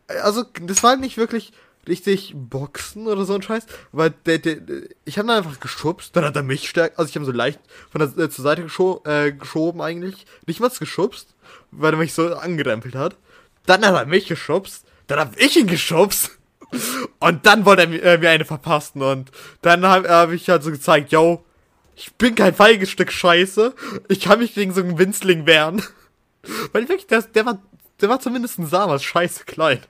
[0.06, 1.52] Also, das war nicht wirklich
[1.88, 4.56] richtig Boxen oder so ein Scheiß, weil der, der,
[5.04, 7.60] ich habe dann einfach geschubst, dann hat er mich stärker, also ich habe so leicht
[7.90, 11.34] von der äh, zur Seite gescho äh, geschoben eigentlich, nicht mal geschubst,
[11.70, 13.16] weil er mich so angerempelt hat.
[13.66, 16.30] Dann hat er mich geschubst, dann habe ich ihn geschubst.
[17.20, 19.02] Und dann wollte er mir, äh, mir eine verpassen.
[19.02, 21.44] Und dann habe hab ich halt so gezeigt, yo,
[21.94, 23.74] ich bin kein feiges Stück Scheiße,
[24.08, 25.82] ich kann mich gegen so einen Winzling wehren.
[26.72, 27.62] Weil wirklich, der, der war,
[28.00, 29.80] der war zumindest ein Samas scheiße klein.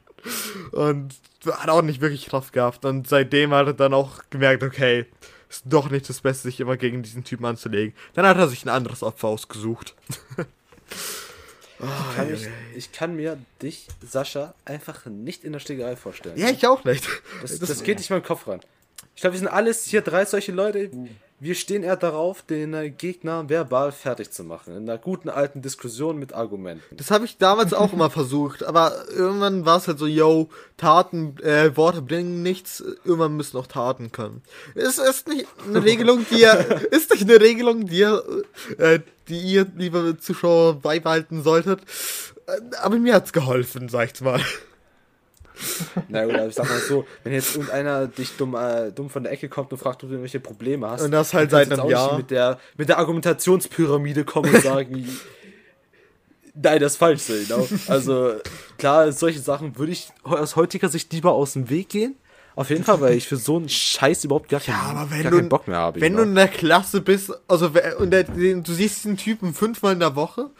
[0.73, 1.15] Und
[1.47, 2.85] hat auch nicht wirklich Kraft gehabt.
[2.85, 5.07] Und seitdem hat er dann auch gemerkt, okay,
[5.49, 7.95] ist doch nicht das Beste, sich immer gegen diesen Typen anzulegen.
[8.15, 9.95] Dann hat er sich ein anderes Opfer ausgesucht.
[11.79, 16.39] Ich kann, mich, ich kann mir dich, Sascha, einfach nicht in der Stegerei vorstellen.
[16.39, 17.07] Ja, ich auch nicht.
[17.43, 18.61] Das, das geht nicht in meinen Kopf ran.
[19.15, 20.91] Ich glaube, wir sind alles hier drei solche Leute.
[21.39, 24.77] Wir stehen eher darauf, den äh, Gegner verbal fertig zu machen.
[24.77, 26.97] In einer guten alten Diskussion mit Argumenten.
[26.97, 31.37] Das habe ich damals auch immer versucht, aber irgendwann war es halt so, yo, Taten,
[31.43, 34.43] äh, Worte bringen nichts, irgendwann müssen auch Taten können.
[34.77, 38.23] Es ist nicht eine Regelung, die ihr, ist nicht eine Regelung, die ihr,
[38.79, 41.81] äh, die ihr, liebe Zuschauer, beibehalten solltet.
[42.47, 44.41] Äh, Aber mir hat's geholfen, sag ich's mal.
[46.09, 49.33] Na gut, ich sag mal so, wenn jetzt irgendeiner dich dumm, äh, dumm von der
[49.33, 51.03] Ecke kommt und fragt, ob du irgendwelche Probleme hast.
[51.03, 52.17] Und das halt seit du einem Jahr.
[52.17, 55.09] Mit der, mit der Argumentationspyramide kommen und sagen,
[56.55, 57.67] nein, das ist falsch so, genau.
[57.89, 58.35] Also,
[58.79, 62.17] klar, solche Sachen würde ich aus heutiger Sicht lieber aus dem Weg gehen.
[62.55, 65.31] Auf jeden Fall, weil ich für so einen Scheiß überhaupt gar, keinen, aber wenn du-
[65.31, 66.01] keinen Bock mehr habe.
[66.01, 66.31] Wenn du genau.
[66.31, 70.17] in der Klasse bist, also und der, den, du siehst den Typen fünfmal in der
[70.17, 70.51] Woche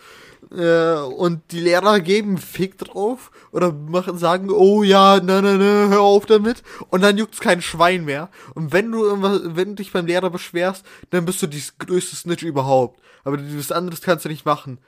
[0.57, 5.89] äh, und die Lehrer geben Fick drauf oder machen sagen, oh ja, na na na,
[5.89, 8.31] hör auf damit und dann juckt's kein Schwein mehr.
[8.55, 12.17] Und wenn du irgendwas, wenn du dich beim Lehrer beschwerst, dann bist du die größte
[12.17, 13.01] Snitch überhaupt.
[13.25, 14.79] Aber was anderes kannst du nicht machen.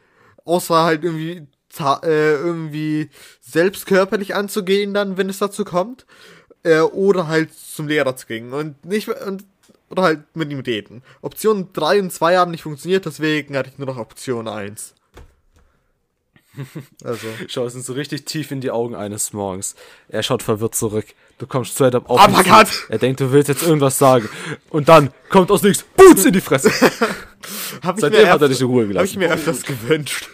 [0.45, 1.47] Außer halt irgendwie
[1.79, 6.07] äh, irgendwie selbst körperlich anzugehen dann, wenn es dazu kommt.
[6.63, 9.45] Äh, oder halt zum Lehrer zu gehen und nicht und
[9.91, 11.03] oder halt mit ihm reden.
[11.21, 14.95] Option 3 und 2 haben nicht funktioniert, deswegen hatte ich nur noch Option 1.
[17.05, 17.27] Also.
[17.49, 19.75] Schau, es sind so richtig tief in die Augen eines Morgens.
[20.09, 21.07] Er schaut verwirrt zurück.
[21.39, 22.69] Du kommst straight up auf ihn Uppercut!
[22.89, 24.29] Er denkt, du willst jetzt irgendwas sagen.
[24.71, 26.71] Und dann kommt aus nichts, Boots in die Fresse.
[27.83, 29.19] Hab ich Seitdem hat er dich in Ruhe Hab ich gelassen.
[29.19, 30.29] mir öfters gewünscht.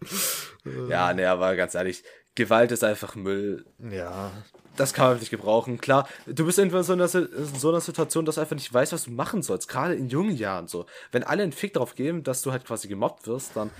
[0.88, 2.02] Ja, ne, aber ganz ehrlich,
[2.34, 3.64] Gewalt ist einfach Müll.
[3.78, 4.32] Ja.
[4.76, 5.80] das kann man nicht gebrauchen.
[5.80, 8.74] Klar, du bist irgendwann so in, einer, in so einer Situation, dass du einfach nicht
[8.74, 9.68] weißt, was du machen sollst.
[9.68, 10.86] Gerade in jungen Jahren so.
[11.12, 13.70] Wenn alle einen Fick darauf geben, dass du halt quasi gemobbt wirst, dann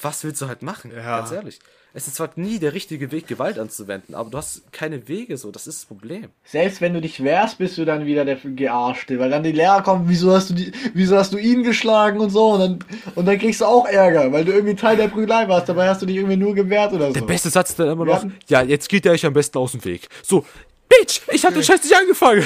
[0.00, 0.92] was willst du halt machen?
[0.94, 1.18] Ja.
[1.18, 1.58] Ganz ehrlich.
[1.94, 5.50] Es ist zwar nie der richtige Weg, Gewalt anzuwenden, aber du hast keine Wege so.
[5.50, 6.26] Das ist das Problem.
[6.44, 9.82] Selbst wenn du dich wehrst, bist du dann wieder der Gearschte, weil dann die Lehrer
[9.82, 12.78] kommen, wieso hast du die, wieso hast du ihn geschlagen und so und dann,
[13.14, 16.02] und dann kriegst du auch Ärger, weil du irgendwie Teil der Prügelei warst, dabei hast
[16.02, 17.14] du dich irgendwie nur gewehrt oder so.
[17.14, 19.72] Der beste Satz ist dann immer noch, ja, jetzt geht er euch am besten aus
[19.72, 20.06] dem Weg.
[20.22, 20.44] So,
[20.90, 22.44] Bitch, ich hab den Scheiß nicht angefangen.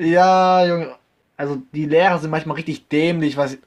[0.00, 0.94] Ja, Junge.
[1.36, 3.58] Also die Lehrer sind manchmal richtig dämlich, was,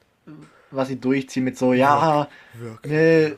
[0.72, 2.92] was sie durchziehen mit so, ja, Wirklich.
[2.92, 3.36] nee,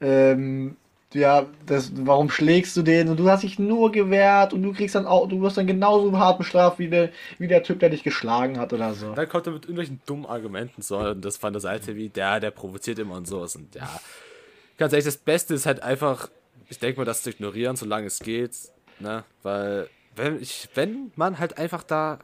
[0.00, 0.76] ähm,
[1.14, 3.08] ja, das, warum schlägst du den?
[3.08, 6.16] Und du hast dich nur gewehrt und du kriegst dann auch, du wirst dann genauso
[6.18, 9.12] hart bestraft wie der, wie der Typ, der dich geschlagen hat oder so.
[9.12, 12.40] Dann kommt er mit irgendwelchen dummen Argumenten so und das von der Seite wie, der,
[12.40, 13.56] der provoziert immer und sowas.
[13.56, 13.88] Und ja,
[14.78, 16.28] ganz ehrlich, das Beste ist halt einfach,
[16.68, 18.52] ich denke mal, das zu ignorieren, solange es geht.
[18.98, 19.24] Ne?
[19.42, 22.20] Weil, wenn, ich, wenn man halt einfach da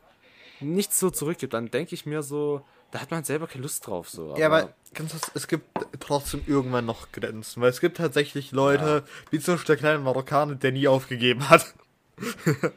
[0.60, 4.08] nichts so zurückgibt, dann denke ich mir so, da hat man selber keine Lust drauf.
[4.08, 4.36] So.
[4.36, 5.66] Ja, aber ganz kurz, es gibt
[6.00, 10.54] trotzdem irgendwann noch Grenzen, weil es gibt tatsächlich Leute, wie zum Beispiel der kleine Marokkaner,
[10.54, 11.74] der nie aufgegeben hat.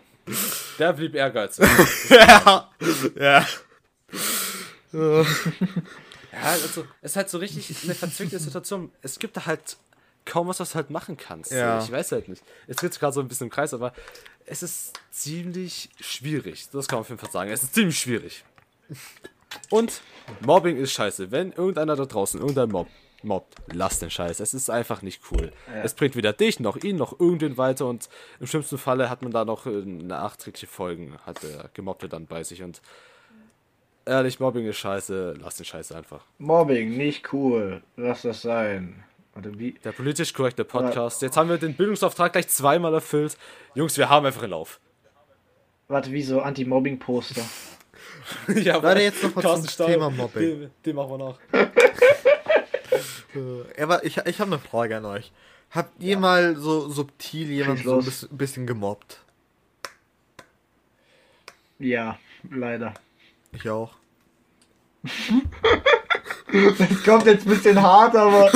[0.80, 1.66] der blieb ehrgeizig.
[2.10, 2.70] ja.
[3.16, 3.48] ja.
[4.94, 5.26] Ja,
[6.44, 8.92] also, es ist halt so richtig eine verzwickte Situation.
[9.02, 9.78] Es gibt da halt
[10.26, 11.52] kaum was, was du halt machen kannst.
[11.52, 11.84] Ja.
[11.84, 12.44] Ich weiß halt nicht.
[12.68, 13.94] Es geht gerade so ein bisschen im Kreis, aber
[14.46, 16.70] es ist ziemlich schwierig.
[16.72, 17.52] Das kann man auf jeden Fall sagen.
[17.52, 18.44] Es ist ziemlich schwierig.
[19.70, 20.02] Und
[20.46, 21.32] Mobbing ist scheiße.
[21.32, 22.88] Wenn irgendeiner da draußen irgendein Mob
[23.24, 24.40] mobbt, lass den Scheiß.
[24.40, 25.52] Es ist einfach nicht cool.
[25.84, 28.10] Es bringt weder dich noch ihn noch irgendwen weiter und
[28.40, 32.44] im schlimmsten Falle hat man da noch äh, nachträgliche Folgen, hat der Gemobbte dann bei
[32.44, 32.82] sich und
[34.06, 36.26] ehrlich, Mobbing ist scheiße, lass den Scheiß einfach.
[36.38, 37.82] Mobbing, nicht cool.
[37.96, 39.04] Lass das sein.
[39.36, 41.22] Der politisch korrekte Podcast.
[41.22, 43.38] Jetzt haben wir den Bildungsauftrag gleich zweimal erfüllt.
[43.76, 44.82] Jungs, wir haben einfach einen Lauf.
[45.88, 47.42] Warte, wie so Anti-Mobbing-Poster.
[48.56, 50.42] ja, Warte, jetzt noch mal zum Stahl, Thema Mobbing.
[50.42, 51.40] Den, den machen wir noch.
[53.80, 55.32] Aber ich, ich habe eine Frage an euch.
[55.72, 59.22] Habt ihr mal so subtil jemanden so ein bisschen, gemobbt?
[61.80, 62.94] Ja, leider.
[63.54, 63.94] Ich auch.
[66.54, 68.52] Das kommt jetzt ein bisschen hart, aber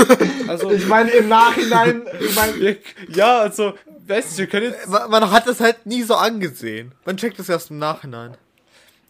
[0.49, 3.73] Also, ich meine im Nachhinein, ich meine, wir, ja, also,
[4.05, 4.89] weißt du, wir können jetzt.
[4.89, 6.91] Man, man hat es halt nie so angesehen.
[7.05, 8.35] Man checkt es erst im Nachhinein.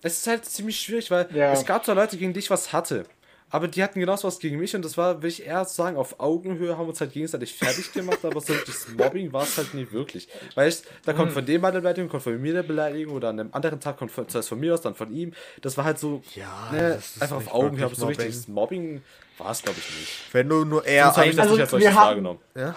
[0.05, 1.51] Es ist halt ziemlich schwierig, weil Ja.
[1.51, 3.05] es gab zwar Leute, gegen die ich was hatte.
[3.49, 6.19] Aber die hatten genauso was gegen mich und das war, will ich eher sagen, auf
[6.19, 9.73] Augenhöhe haben wir uns halt gegenseitig fertig gemacht, aber so das Mobbing war es halt
[9.73, 10.27] nie wirklich.
[10.55, 13.39] Weißt da kommt von dem mal eine Beleidigung, kommt von mir eine Beleidigung oder an
[13.39, 15.33] einem anderen Tag kommt von, zuerst von mir aus, dann von ihm.
[15.61, 18.17] Das war halt so, Ja, ne, einfach auf Augenhöhe, aber so Mobbing.
[18.19, 19.01] richtiges Mobbing
[19.37, 20.11] war es, glaube ich, nicht.
[20.33, 22.39] Wenn du nur eher Sonst habe ich ein, das Also, nicht als wir solches wahrgenommen.
[22.55, 22.75] ja?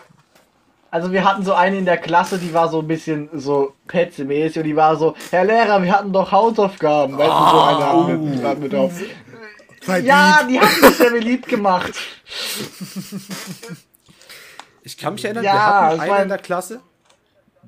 [0.91, 4.59] Also wir hatten so eine in der Klasse, die war so ein bisschen so petzemäßig
[4.59, 7.17] und die war so, Herr Lehrer, wir hatten doch Hausaufgaben.
[7.19, 8.93] Weißt du, so eine hat mit, hat mit auf.
[10.03, 11.93] Ja, die hat mich sehr beliebt gemacht.
[14.83, 16.81] Ich kann mich erinnern, Ja, wir hatten es eine war- in der Klasse,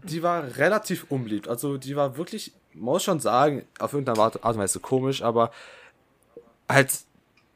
[0.03, 1.49] die war relativ unbeliebt.
[1.49, 5.23] Also die war wirklich, man muss schon sagen, auf irgendeine Art Art und Weise komisch,
[5.23, 5.51] aber
[6.69, 6.91] halt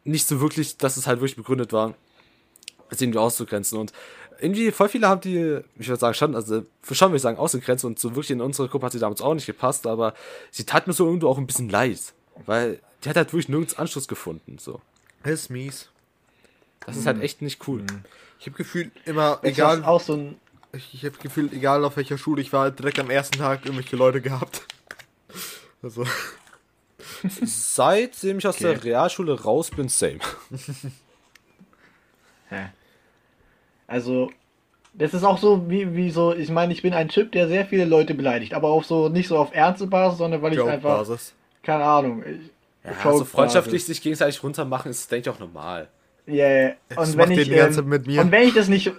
[0.04, 1.94] nicht so wirklich, dass es halt wirklich begründet war,
[2.90, 3.78] sie irgendwie auszugrenzen.
[3.78, 3.92] Und
[4.40, 7.84] irgendwie voll viele haben die, ich würde sagen, schon, also schon würde ich sagen, ausgegrenzt
[7.84, 10.14] und so wirklich in unsere Gruppe hat sie damals auch nicht gepasst, aber
[10.50, 12.00] sie tat mir so irgendwo auch ein bisschen leid,
[12.46, 14.58] weil die hat halt wirklich nirgends Anschluss gefunden.
[14.58, 14.80] So.
[15.22, 15.88] Das ist mies.
[16.86, 17.84] Das ist halt echt nicht cool.
[18.40, 20.36] Ich habe gefühlt immer, Das egal, auch so ein.
[20.72, 23.96] ich, ich habe gefühlt, egal auf welcher Schule ich war, direkt am ersten Tag irgendwelche
[23.96, 24.62] Leute gehabt.
[25.82, 26.06] Also,
[27.44, 28.64] Seitdem ich aus Okay.
[28.72, 30.18] der Realschule raus bin, same.
[32.48, 32.68] Hä?
[33.86, 34.30] Also,
[34.94, 37.66] das ist auch so wie, wie so, ich meine, ich bin ein Typ, der sehr
[37.66, 40.98] viele Leute beleidigt, aber auch so nicht so auf ernste Basis, sondern weil ich einfach,
[40.98, 41.34] Joke-Basis.
[41.62, 42.22] keine Ahnung.
[42.24, 42.50] Ich,
[42.84, 43.86] Ja, Joke also freundschaftlich Basis.
[43.86, 45.88] sich gegenseitig runtermachen ist, denke ich, auch normal.
[46.26, 46.72] Ja, ja.
[46.88, 48.20] Das Und macht wenn ich, die ganze ähm, Zeit mit mir.
[48.20, 48.92] und wenn ich das nicht,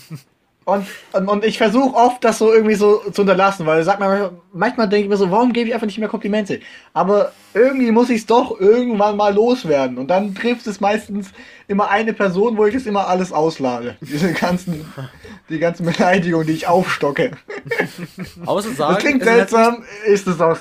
[0.66, 4.30] und, und, und ich versuche oft, das so irgendwie so zu unterlassen, weil sagt man,
[4.52, 6.58] manchmal denke ich mir so, warum gebe ich einfach nicht mehr Komplimente?
[6.92, 9.96] Aber irgendwie muss ich es doch irgendwann mal loswerden.
[9.96, 11.30] Und dann trifft es meistens
[11.68, 13.96] immer eine Person, wo ich es immer alles auslade.
[14.00, 14.92] Diese ganzen,
[15.48, 17.30] die ganzen Beleidigungen, die ich aufstocke.
[18.44, 20.58] Außer sagen, Das klingt es seltsam, ist es auch.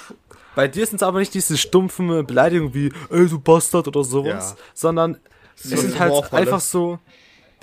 [0.54, 4.52] Bei dir sind es aber nicht diese stumpfen Beleidigungen wie, ey, du Bastard oder sowas,
[4.56, 4.64] Ja.
[4.76, 5.18] sondern
[5.58, 7.00] es was sind halt einfach so,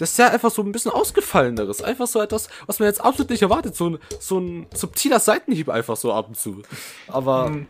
[0.03, 1.83] das ist ja einfach so ein bisschen ausgefalleneres.
[1.83, 3.75] Einfach so etwas, was man jetzt absolut nicht erwartet.
[3.77, 6.63] So ein, so ein subtiler Seitenhieb einfach so ab und zu.
[7.07, 7.67] Aber Mhm.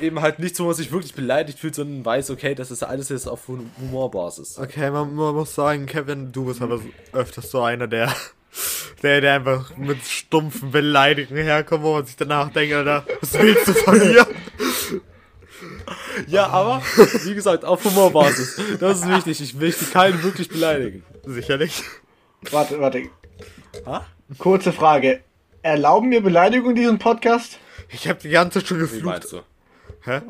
[0.00, 3.08] eben halt nichts, wo man sich wirklich beleidigt fühlt, sondern weiß, okay, das ist alles
[3.08, 4.58] jetzt auf Hum- Humorbasis.
[4.58, 6.80] Okay, man, man muss sagen, Kevin, du bist aber
[7.12, 8.12] öfters so einer, der,
[9.02, 13.68] der, der einfach mit stumpfen Beleidigungen herkommt, wo man sich danach denkt, Alter, was willst
[13.68, 14.26] du von mir?
[16.26, 16.82] Ja, aber,
[17.24, 18.60] wie gesagt, auf Humorbasis.
[18.80, 19.40] Das ist wichtig.
[19.40, 21.04] Ich möchte keinen wirklich beleidigen.
[21.24, 21.82] Sicherlich.
[22.50, 23.02] Warte, warte.
[23.86, 24.06] Ha?
[24.38, 25.20] Kurze Frage.
[25.62, 27.58] Erlauben wir Beleidigung in diesem Podcast?
[27.88, 29.04] Ich habe die ganze Zeit schon Wie geflucht.
[29.04, 29.40] meinst du?
[30.02, 30.20] Hä?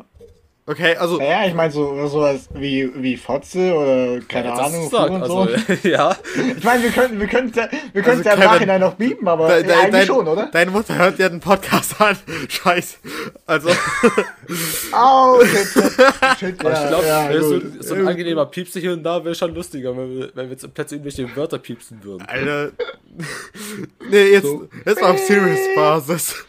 [0.66, 5.14] Okay, also, Naja, ich meine so sowas wie, wie Fotze oder keine Ja, das Ahnung,
[5.14, 5.72] und also, so.
[5.88, 6.16] ja.
[6.56, 9.28] Ich meine, wir könnten wir könnten ja, wir könnten ja im Kevin, Nachhinein noch bieben,
[9.28, 10.46] aber de, ja, de, eigentlich dein- schon, oder?
[10.46, 12.16] Deine Mutter hört ja den Podcast an.
[12.48, 12.96] Scheiße.
[13.44, 13.68] Also,
[14.92, 15.82] Au, shit, shit,
[16.38, 19.54] shit, ja, ich glaube, ja, so, so ein angenehmer Piepse hier und da wäre schon
[19.54, 22.24] lustiger, wenn wir, wenn wir jetzt plötzlich irgendwelche Wörter piepsen würden.
[22.26, 22.70] Alter.
[24.10, 24.66] Nee, jetzt, So.
[24.86, 26.46] jetzt auf Serious Basis.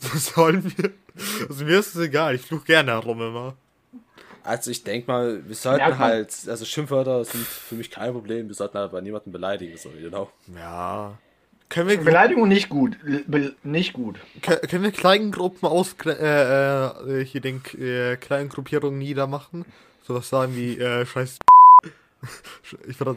[0.00, 0.90] So sollen wir.
[1.48, 3.56] Also mir ist es egal, ich fluch gerne herum immer.
[4.42, 5.98] Also ich denke mal, wir sollten man.
[5.98, 10.30] halt, also Schimpfwörter sind für mich kein Problem, wir sollten aber niemanden beleidigen, so, genau.
[10.54, 11.18] Ja.
[11.68, 12.96] Können wir, Beleidigung nicht gut.
[13.26, 14.20] Be nicht gut.
[14.40, 19.64] Kö- können wir Kleingruppen aus äh, äh, hier den äh, kleinen Gruppierungen niedermachen?
[20.06, 21.38] Sowas sagen wie äh, Scheiß.
[22.86, 23.16] Ich würde.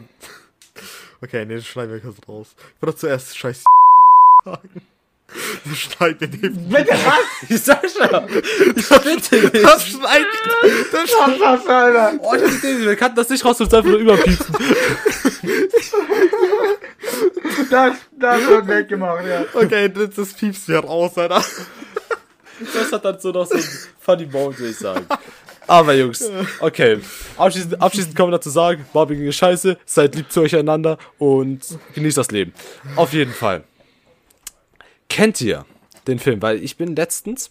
[1.20, 2.54] Okay, nee, das schneiden wir kurz raus.
[2.76, 3.62] Ich würde zuerst Scheiß
[4.44, 4.82] sagen.
[5.64, 6.68] Das schneidet definitiv.
[6.68, 7.64] Bitte was?
[7.64, 8.26] Sascha!
[8.76, 9.62] Ich bitte dich!
[9.62, 10.26] Das schneidet.
[10.92, 11.40] Das schneidet.
[11.40, 12.12] Was, Alter?
[12.20, 14.54] Oh, ich hab den, wir kannten das nicht raus, uns einfach nur überpiepsen.
[17.70, 19.44] Das, das wird weggemacht, ja.
[19.54, 21.42] Okay, das, das piepst hier raus, Alter.
[22.74, 23.64] Das hat dann so noch so ein
[24.00, 25.06] funny Moment, würde ich sagen.
[25.66, 26.98] Aber Jungs, okay.
[27.36, 31.60] Abschließend, abschließend kann man dazu sagen, Mobbing ist scheiße, seid lieb zu euch einander und
[31.94, 32.52] genießt das Leben.
[32.96, 33.62] Auf jeden Fall.
[35.20, 35.66] Kennt ihr
[36.06, 36.40] den Film?
[36.40, 37.50] Weil ich bin letztens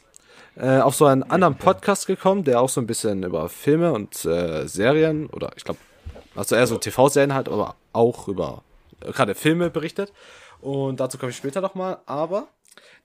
[0.56, 4.26] äh, auf so einen anderen Podcast gekommen, der auch so ein bisschen über Filme und
[4.26, 5.78] äh, Serien oder ich glaube,
[6.34, 8.64] also eher so TV-Serien halt, aber auch über
[9.02, 10.12] äh, gerade Filme berichtet.
[10.62, 12.00] Und dazu komme ich später nochmal.
[12.08, 12.48] Aber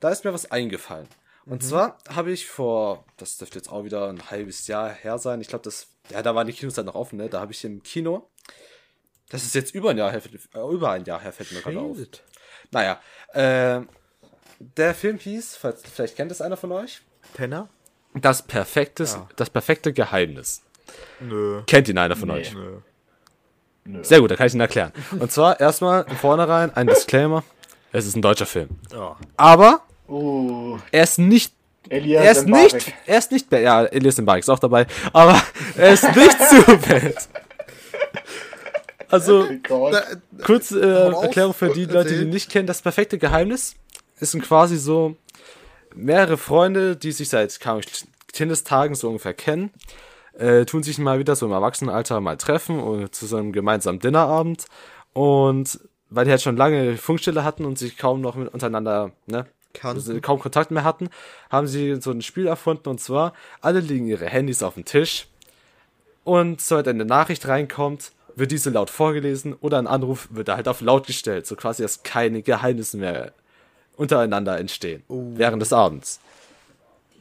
[0.01, 1.09] da ist mir was eingefallen.
[1.45, 5.43] Und zwar habe ich vor, das dürfte jetzt auch wieder ein halbes Jahr her sein.
[5.43, 7.29] Ich glaube, das, ja, da waren die Kinos halt noch offen, ne?
[7.29, 8.31] Da habe ich im Kino,
[9.29, 10.23] das ist jetzt über ein Jahr her,
[10.55, 11.99] äh, über ein Jahr her, fällt mir gerade auf.
[12.71, 12.99] Naja,
[13.35, 13.83] äh,
[14.59, 17.03] der Film hieß, falls, vielleicht kennt es einer von euch,
[17.35, 17.69] Penner?
[18.15, 19.29] das perfektes, Ja.
[19.37, 20.63] das perfekte Geheimnis.
[21.21, 21.63] Nö.
[21.67, 22.35] Kennt ihn einer von Nee.
[22.35, 22.55] euch?
[22.55, 24.03] Nö.
[24.03, 24.93] Sehr gut, da kann ich ihn erklären.
[25.19, 27.43] Und zwar erstmal im Vornherein ein Disclaimer.
[27.93, 28.71] Es ist ein deutscher Film.
[28.93, 29.17] Ja.
[29.37, 31.55] Aber Uh, er ist nicht
[31.89, 32.73] Elias er ist Mbarek.
[32.75, 35.41] nicht, er ist nicht, ja, Elias Mbarek ist auch dabei, aber
[35.77, 37.29] er ist nicht zu bad.
[39.09, 39.95] Also, Oh Gott.
[39.95, 40.03] raus,
[40.45, 42.67] kurz äh, Erklärung für die Leute, die ihn nicht kennen.
[42.67, 43.75] Das perfekte Geheimnis
[44.21, 45.17] ist sind quasi so
[45.95, 47.59] mehrere Freunde, die sich seit
[48.33, 49.71] Kindestagen so ungefähr kennen,
[50.37, 54.01] äh, tun sich mal wieder so im Erwachsenenalter mal treffen und zu so einem gemeinsamen
[54.01, 54.67] Dinnerabend.
[55.13, 55.79] Und
[56.11, 59.47] weil die halt schon lange Funkstille hatten und sich kaum noch mit untereinander, ne,
[59.83, 61.09] also kaum Kontakt mehr hatten,
[61.51, 65.27] haben sie so ein Spiel erfunden und zwar, alle legen ihre Handys auf den Tisch
[66.23, 70.81] und sobald eine Nachricht reinkommt, wird diese laut vorgelesen oder ein Anruf wird halt auf
[70.81, 73.33] laut gestellt, so quasi, dass keine Geheimnisse mehr
[73.97, 76.21] untereinander entstehen während des Abends.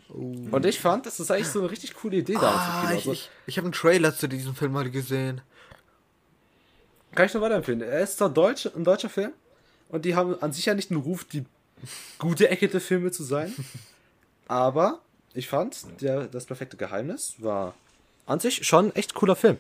[0.10, 2.92] Und ich fand, das ist eigentlich so eine richtig coole Idee im Ah, Kino.
[2.92, 5.42] ich, Also, ich, ich habe einen Trailer zu diesem Film mal gesehen.
[7.16, 7.82] kann ich nur weiterempfehlen.
[7.82, 9.32] Er ist zwar deutsch, ein deutscher Film
[9.90, 11.46] und die haben an sich ja nicht einen Ruf, die
[12.20, 13.54] gute Ecke der Filme zu sein.
[14.48, 15.00] aber
[15.34, 17.74] ich fand, der, das perfekte Geheimnis war
[18.28, 19.58] an sich schon ein echt cooler Film.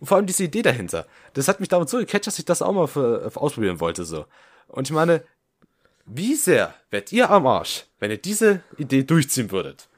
[0.00, 1.06] Und vor allem diese Idee dahinter.
[1.34, 4.04] Das hat mich damals so gecatcht, dass ich das auch mal für, für ausprobieren wollte.
[4.04, 4.26] so.
[4.66, 5.22] Und ich meine,
[6.06, 9.88] wie sehr wärt ihr am Arsch, wenn ihr diese Idee durchziehen würdet?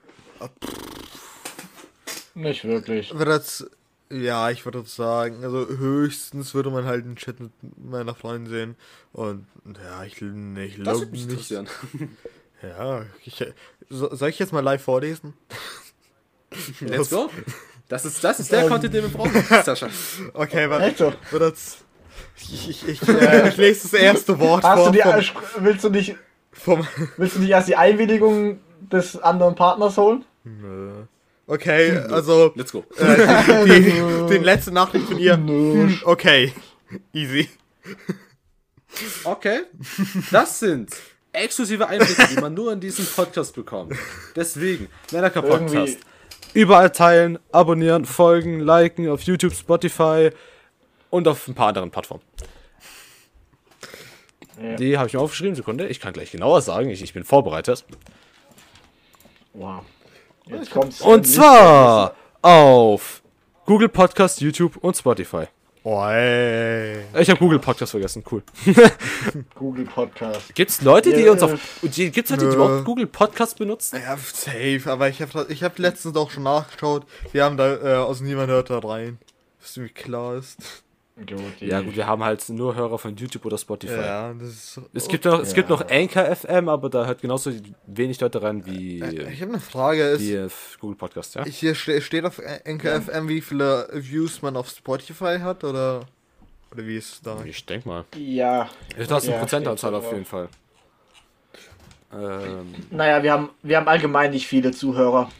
[2.34, 3.12] Nicht wirklich.
[3.12, 3.66] Aber das,
[4.10, 8.76] ja, ich würde sagen, also höchstens würde man halt einen Chat mit meiner Freundin sehen.
[9.12, 9.46] Und
[9.82, 11.30] ja, ich, nee, ich Das glaube nicht.
[11.30, 11.68] interessieren.
[12.62, 13.44] Ja, ich,
[13.90, 15.34] so, soll ich jetzt mal live vorlesen?
[16.80, 17.30] Let's go.
[17.88, 19.88] Das ist, das ist der Content, den wir brauchen, Sascha.
[20.34, 20.96] Okay, warte.
[20.96, 21.12] So?
[21.30, 21.76] Wird das,
[22.36, 25.18] ich, ich, ich, äh, ich lese das erste Wort Hast du vor.
[25.18, 26.16] die, Vom, willst du nicht,
[26.52, 30.24] vom, willst du nicht erst die Einwilligung des anderen Partners holen?
[30.44, 30.90] Nö.
[31.48, 32.84] Okay, also Let's go.
[32.98, 35.36] äh, die, die letzte Nachricht von ihr.
[35.36, 35.88] Nö.
[36.04, 36.52] Okay,
[37.12, 37.48] easy.
[39.24, 39.60] Okay.
[40.30, 40.90] Das sind
[41.32, 43.94] exklusive Einblicke, die man nur in diesem Podcast bekommt.
[44.34, 45.74] Deswegen, Männerker Podcast.
[45.74, 45.98] Irgendwie-
[46.54, 50.30] Überall teilen, abonnieren, folgen, liken auf YouTube, Spotify
[51.16, 52.22] und auf ein paar anderen Plattformen.
[54.62, 54.76] Ja.
[54.76, 55.86] Die habe ich mir aufgeschrieben, Sekunde.
[55.88, 57.84] Ich kann gleich genauer sagen, ich, ich bin vorbereitet.
[59.52, 59.82] Wow.
[60.46, 61.00] Jetzt kommt's.
[61.00, 63.22] Und zwar auf
[63.66, 65.44] Google Podcast, YouTube und Spotify.
[65.82, 67.04] Oh, ey.
[67.20, 68.42] Ich habe Google Podcast vergessen, cool.
[69.54, 70.52] Google Podcast.
[70.54, 71.32] Gibt's Leute, die Ja.
[71.32, 71.52] uns auf.
[71.82, 74.00] die- Gibt's Leute, die überhaupt Google Podcast benutzen?
[74.02, 77.06] Ja, safe, aber ich habe ich hab letztens auch schon nachgeschaut.
[77.32, 79.18] Wir haben da äh, aus niemand hört da rein.
[79.60, 80.56] Was irgendwie klar ist.
[81.18, 83.94] Gut, Ja, gut, wir haben halt nur Hörer von YouTube oder Spotify.
[83.94, 84.80] Ja, das ist.
[84.92, 85.76] Es gibt noch, es gibt Ja.
[85.76, 87.50] noch Anchor FM, aber da hört genauso
[87.86, 90.02] wenig Leute rein wie, Äh, Ich habe eine Frage.
[90.02, 90.48] Ist, wie äh,
[90.78, 91.44] Google Podcast, ja?
[91.46, 96.00] Hier ste steht auf NKFM, wie viele Views man auf Spotify hat, oder?
[96.70, 97.38] Oder wie ist es da?
[97.46, 98.04] Ich denke mal.
[98.14, 98.68] ja.
[98.98, 100.48] Das ist eine Ja, Prozentanzahl auf jeden Fall.
[102.12, 105.30] Ähm, Naja, wir haben, wir haben allgemein nicht viele Zuhörer.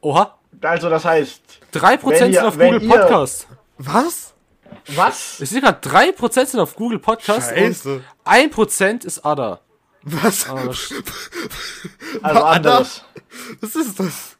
[0.00, 3.48] oha, Also das heißt, 3% Wenn sind ihr- auf Google ihr- Podcast.
[3.78, 4.34] Was?
[4.94, 5.40] was?
[5.40, 7.94] Ich sehe gerade, 3% sind auf Google Podcast Scheiße.
[7.96, 9.60] und 1% ist Ada.
[10.02, 10.44] Was?
[10.46, 10.94] Das-
[12.22, 13.04] Also anderes.
[13.60, 14.36] Was ist das?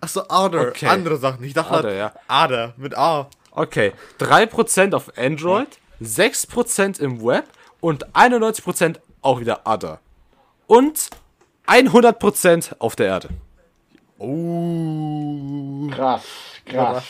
[0.00, 0.68] Achso, Other.
[0.68, 0.86] Okay.
[0.86, 1.44] Andere Sachen.
[1.44, 2.12] Ich dachte Other, ja.
[2.28, 3.28] Other mit A.
[3.50, 5.68] Okay, 3% auf Android,
[6.02, 7.44] 6% im Web
[7.80, 10.00] und 91% auch wieder Other.
[10.66, 11.10] Und
[11.66, 13.28] 100% auf der Erde.
[14.18, 15.88] Oh.
[15.94, 16.22] Krass,
[16.64, 17.04] krass.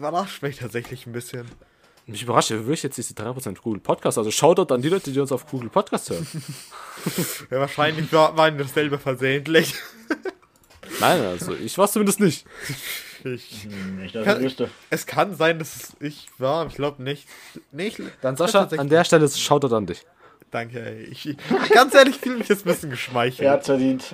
[0.00, 1.46] Überrascht, mich tatsächlich ein bisschen.
[2.06, 4.16] Mich überrascht, wie wirklich jetzt diese 3% Google Podcast.
[4.16, 6.26] Also Shoutout an die Leute, die uns auf Google Podcast hören.
[7.50, 9.74] Ja, wahrscheinlich war, waren wir dasselbe versehentlich.
[11.00, 12.46] Nein, also ich war zumindest nicht.
[13.24, 13.68] Ich,
[14.14, 14.70] Kann- ich wüsste.
[14.88, 17.28] es kann sein, dass es ich war, aber ich glaube nicht.
[17.72, 18.00] nicht.
[18.22, 20.06] Dann Sascha, an der Stelle ist Shoutout an dich.
[20.50, 21.04] Danke, ey.
[21.04, 21.36] Ich, ich,
[21.72, 23.40] ganz ehrlich, fühle mich jetzt ein bisschen geschmeichelt.
[23.46, 24.04] Er hat's verdient.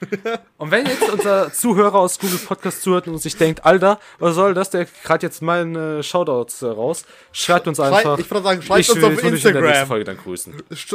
[0.58, 4.52] Und wenn jetzt unser Zuhörer aus Google Podcast zuhört und sich denkt, Alter, was soll
[4.54, 8.18] das, der gerade jetzt meine Shoutouts äh, raus, schreibt uns Schrei- einfach.
[8.18, 9.86] ich würde sagen, schreibt ich uns auf ich dich in Instagram.
[9.86, 10.54] Folge dann grüßen.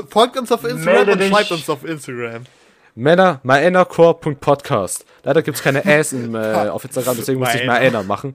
[0.10, 1.30] Folgt uns auf Instagram Melde und dich.
[1.30, 2.44] schreibt uns auf Instagram.
[2.98, 5.06] Männer, myenercore.podcast.
[5.24, 7.68] Leider gibt es keine Ass im, äh, auf Instagram, deswegen musste ich.
[7.68, 8.34] Myener machen.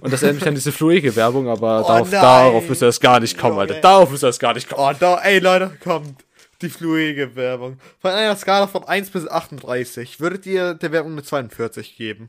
[0.00, 2.22] Und das erinnert mich an diese fluige Werbung, aber Oh darauf, nein.
[2.22, 3.74] darauf müsst ihr es gar nicht kommen, Alter.
[3.80, 4.94] Darauf müsst ihr es gar nicht kommen.
[4.94, 6.24] Oh, da, ey Leute, kommt.
[6.62, 7.78] Die fluige Werbung.
[8.00, 12.28] Von einer Skala von 1 bis 38 würdet ihr der Werbung eine 42 geben?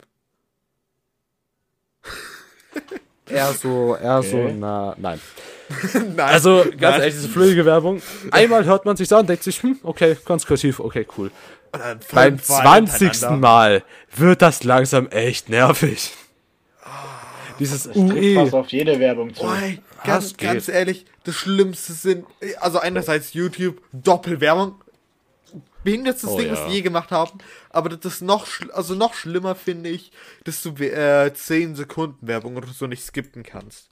[3.30, 4.56] Eher so, eher so, Okay.
[4.58, 5.20] na, nein.
[5.94, 6.20] Nein.
[6.20, 7.00] Also, ganz Nein.
[7.02, 8.02] ehrlich, diese fluige Werbung.
[8.32, 11.30] Einmal hört man sich da und denkt sich, hm, okay, ganz kreativ, okay, cool.
[11.72, 13.00] Und dann Beim fünfmal 20.
[13.12, 13.38] hintereinander.
[13.48, 13.84] Mal
[14.16, 16.12] wird das langsam echt nervig.
[17.60, 18.54] Dieses Das trifft UE.
[18.54, 19.44] auf jede Werbung zu.
[19.44, 22.26] Oh, ey, ganz, Das ganz ehrlich, das Schlimmste sind,
[22.62, 24.76] also einerseits YouTube, Doppelwerbung,
[25.84, 26.54] behindertstes Oh, Ding, ja.
[26.54, 30.12] was wir je gemacht haben, aber das ist noch, schl- also noch schlimmer finde ich,
[30.46, 33.90] dass du äh, 10 Sekunden Werbung oder so nicht skippen kannst.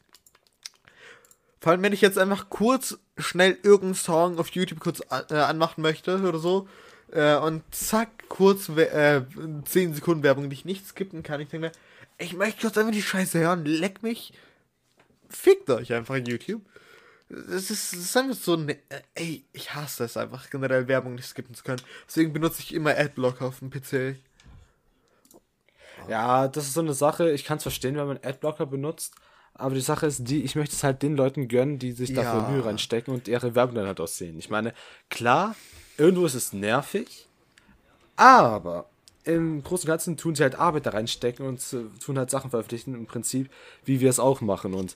[1.60, 5.36] Vor allem, wenn ich jetzt einfach kurz, schnell irgendeinen Song auf YouTube kurz an, äh,
[5.36, 6.70] anmachen möchte oder so,
[7.12, 9.22] äh, und zack, kurz äh,
[9.66, 11.72] 10 Sekunden Werbung, die ich nicht skippen kann, ich denke mir,
[12.18, 14.34] ich möchte kurz einfach die Scheiße hören, leck mich,
[15.30, 16.62] fickt euch einfach YouTube.
[17.30, 18.78] Es ist, ist einfach so, ne,
[19.16, 21.82] ey, ich hasse es einfach, generell Werbung nicht skippen zu können.
[22.08, 24.16] Deswegen benutze ich immer Adblocker auf dem PC.
[26.08, 29.16] Ja, das ist so eine Sache, ich kann es verstehen, wenn man Adblocker benutzt,
[29.54, 32.44] aber die Sache ist die, ich möchte es halt den Leuten gönnen, die sich dafür
[32.44, 32.50] Ja.
[32.50, 34.38] Mühe reinstecken und ihre Werbung dann halt aussehen.
[34.40, 34.74] Ich meine,
[35.10, 35.56] klar,
[35.98, 37.28] irgendwo ist es nervig,
[38.16, 38.86] aber
[39.24, 41.62] im Großen und Ganzen tun sie halt Arbeit da reinstecken und
[42.04, 43.50] tun halt Sachen veröffentlichen, im Prinzip,
[43.84, 44.74] wie wir es auch machen.
[44.74, 44.96] Und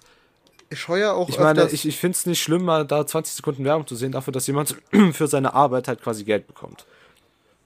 [0.70, 3.66] Ich ja auch ich meine, ich, ich finde es nicht schlimm, mal da 20 Sekunden
[3.66, 4.78] Werbung zu sehen, dafür, dass jemand
[5.12, 6.86] für seine Arbeit halt quasi Geld bekommt.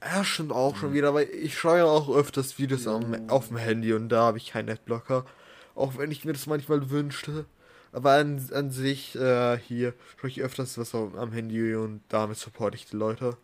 [0.02, 3.56] Ja, stimmt auch schon wieder, weil ich schaue ja auch öfters Videos am, auf dem
[3.56, 5.24] Handy und da habe ich keinen Adblocker.
[5.74, 7.44] Auch wenn ich mir das manchmal wünschte.
[7.96, 12.36] Aber an, an sich, äh, hier schaue ich öfters was am am Handy und damit
[12.36, 13.38] supporte ich die Leute.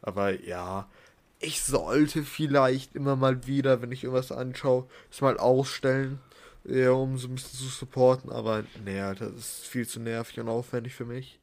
[0.00, 0.88] Aber ja,
[1.40, 6.20] ich sollte vielleicht immer mal wieder, wenn ich irgendwas anschaue, es mal ausstellen,
[6.62, 8.30] ja, um so ein bisschen zu supporten.
[8.30, 11.40] Aber nee, Alter, das ist viel zu nervig und aufwendig für mich.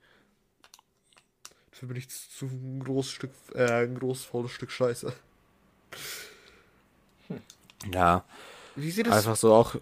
[1.72, 5.12] Dafür bin ich zu ein großes Stück, äh, ein großes faules Stück Scheiße.
[7.92, 8.24] Ja,
[8.78, 9.76] Wie sieht das, einfach so auch.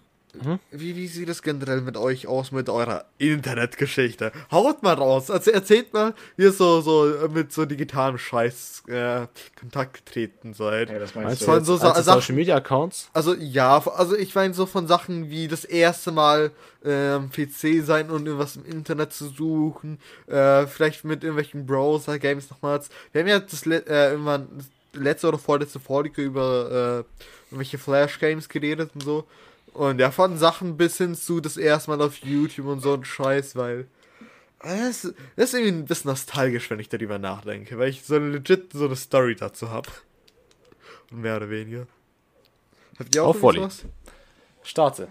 [0.70, 4.32] Wie, wie sieht es generell mit euch aus, mit eurer Internetgeschichte?
[4.50, 8.84] Haut mal raus, also erzählt mal, wie ihr so, so äh, mit so digitalem Scheiß
[8.88, 9.26] äh,
[9.60, 10.90] Kontakt getreten seid.
[10.90, 11.44] Ja, das Meinst.
[11.44, 13.10] Von jetzt so als Sa- Social Media Accounts?
[13.12, 16.50] Also ja, also ich meine so von Sachen wie das erste Mal
[16.84, 22.50] äh, am PC sein und irgendwas im Internet zu suchen, äh, vielleicht mit irgendwelchen Browser-Games
[22.50, 22.88] nochmals.
[23.12, 24.48] Wir haben ja das le äh, irgendwann
[24.94, 29.24] letzte oder vorletzte Folge über äh, irgendwelche Flash-Games geredet und so.
[29.74, 33.04] Und ja, von Sachen bis hin zu das erste Mal auf YouTube und so ein
[33.04, 33.86] Scheiß, weil
[34.60, 38.72] das, das ist irgendwie ein bisschen nostalgisch, wenn ich darüber nachdenke, weil ich so legit
[38.72, 39.88] so eine Story dazu habe.
[41.10, 41.86] Und mehr oder weniger.
[42.98, 43.84] Habt ihr auch Auf irgendwas?
[44.62, 45.08] Starte.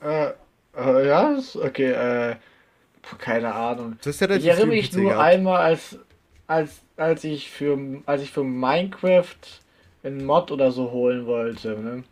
[0.00, 0.32] Äh,
[0.78, 2.36] Äh, ja, okay, äh,
[3.18, 3.98] keine Ahnung.
[4.02, 5.98] Das ist ja Ich erinnere mich nur einmal, als,
[6.46, 9.36] als, als ich für als ich für Minecraft
[10.02, 11.70] einen Mod oder so holen wollte.
[11.70, 12.04] Ne?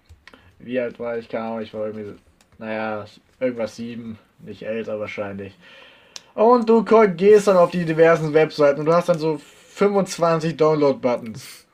[0.66, 1.28] Wie alt war ich?
[1.28, 2.18] Keine Ahnung, ich war irgendwie,
[2.58, 3.04] naja,
[3.38, 5.56] irgendwas sieben, nicht älter wahrscheinlich.
[6.34, 9.40] Und du gehst dann auf die diversen Webseiten und du hast dann so
[9.74, 11.66] 25 Download-Buttons.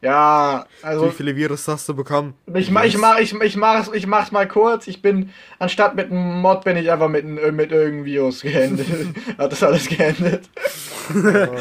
[0.00, 1.06] Ja, also.
[1.06, 2.34] Wie viele Virus hast du bekommen?
[2.52, 4.88] Ich mach, ich mach, ich, ich mach's, ich mach's mal kurz.
[4.88, 5.30] Ich bin,
[5.60, 8.88] anstatt mit einem Mod, bin ich einfach mit, mit irgendeinem Virus geendet.
[9.38, 10.50] Hat das alles geendet.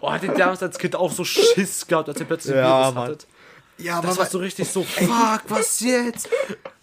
[0.00, 2.94] oh, hat ihr damals als Kind auch so Schiss gehabt, als ihr plötzlich Ja, Virus
[2.94, 3.16] Mann.
[3.78, 6.28] Ja, Das war so richtig so, fuck, was jetzt?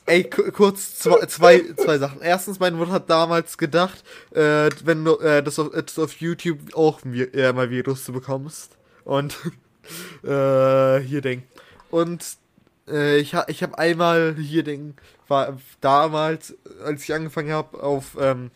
[0.06, 2.22] Ey, ku- kurz zwei, zwei, zwei Sachen.
[2.22, 6.60] Erstens, meine Mutter hat damals gedacht, äh, wenn du äh, das, auf, das auf YouTube
[6.76, 8.78] auch äh, mal Virus du bekommst.
[9.04, 9.36] Und
[10.24, 11.44] äh, hier Ding.
[11.90, 12.24] Und
[12.88, 14.94] äh, ich, ha, ich habe einmal hier Ding,
[15.28, 18.52] war damals, als ich angefangen habe, auf ähm,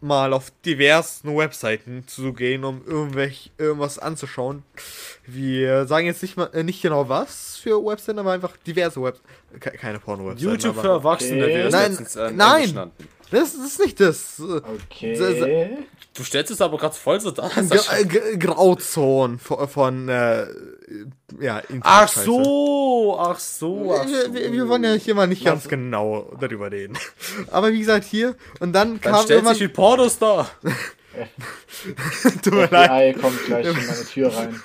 [0.00, 4.62] mal auf diversen Webseiten zu gehen, um irgendwelch, irgendwas anzuschauen.
[5.26, 9.28] Wir sagen jetzt nicht mal äh, nicht genau was für Webseiten, aber einfach diverse Webseiten.
[9.60, 10.50] Keine Porno-Webseiten.
[10.50, 11.54] YouTube für Erwachsene Okay.
[11.54, 12.90] wäre Nein, letztens äh, nein.
[13.30, 14.40] Das, das ist nicht das.
[14.40, 15.76] Okay.
[16.14, 17.50] Du stellst es aber gerade voll so dar.
[17.56, 20.46] Äh, G Grauzonen von, von äh,
[21.40, 24.34] ja, Ach so, ach so, ach Wir, so.
[24.34, 26.96] wir, wir wollen ja hier mal nicht ganz genau darüber reden.
[27.50, 29.54] Aber wie gesagt, hier und dann Dann kam stellt irgendwann.
[29.54, 30.48] sich wie Pornos da.
[32.42, 33.20] Tut mir leid.
[33.20, 34.60] Kommt gleich in meine Tür rein.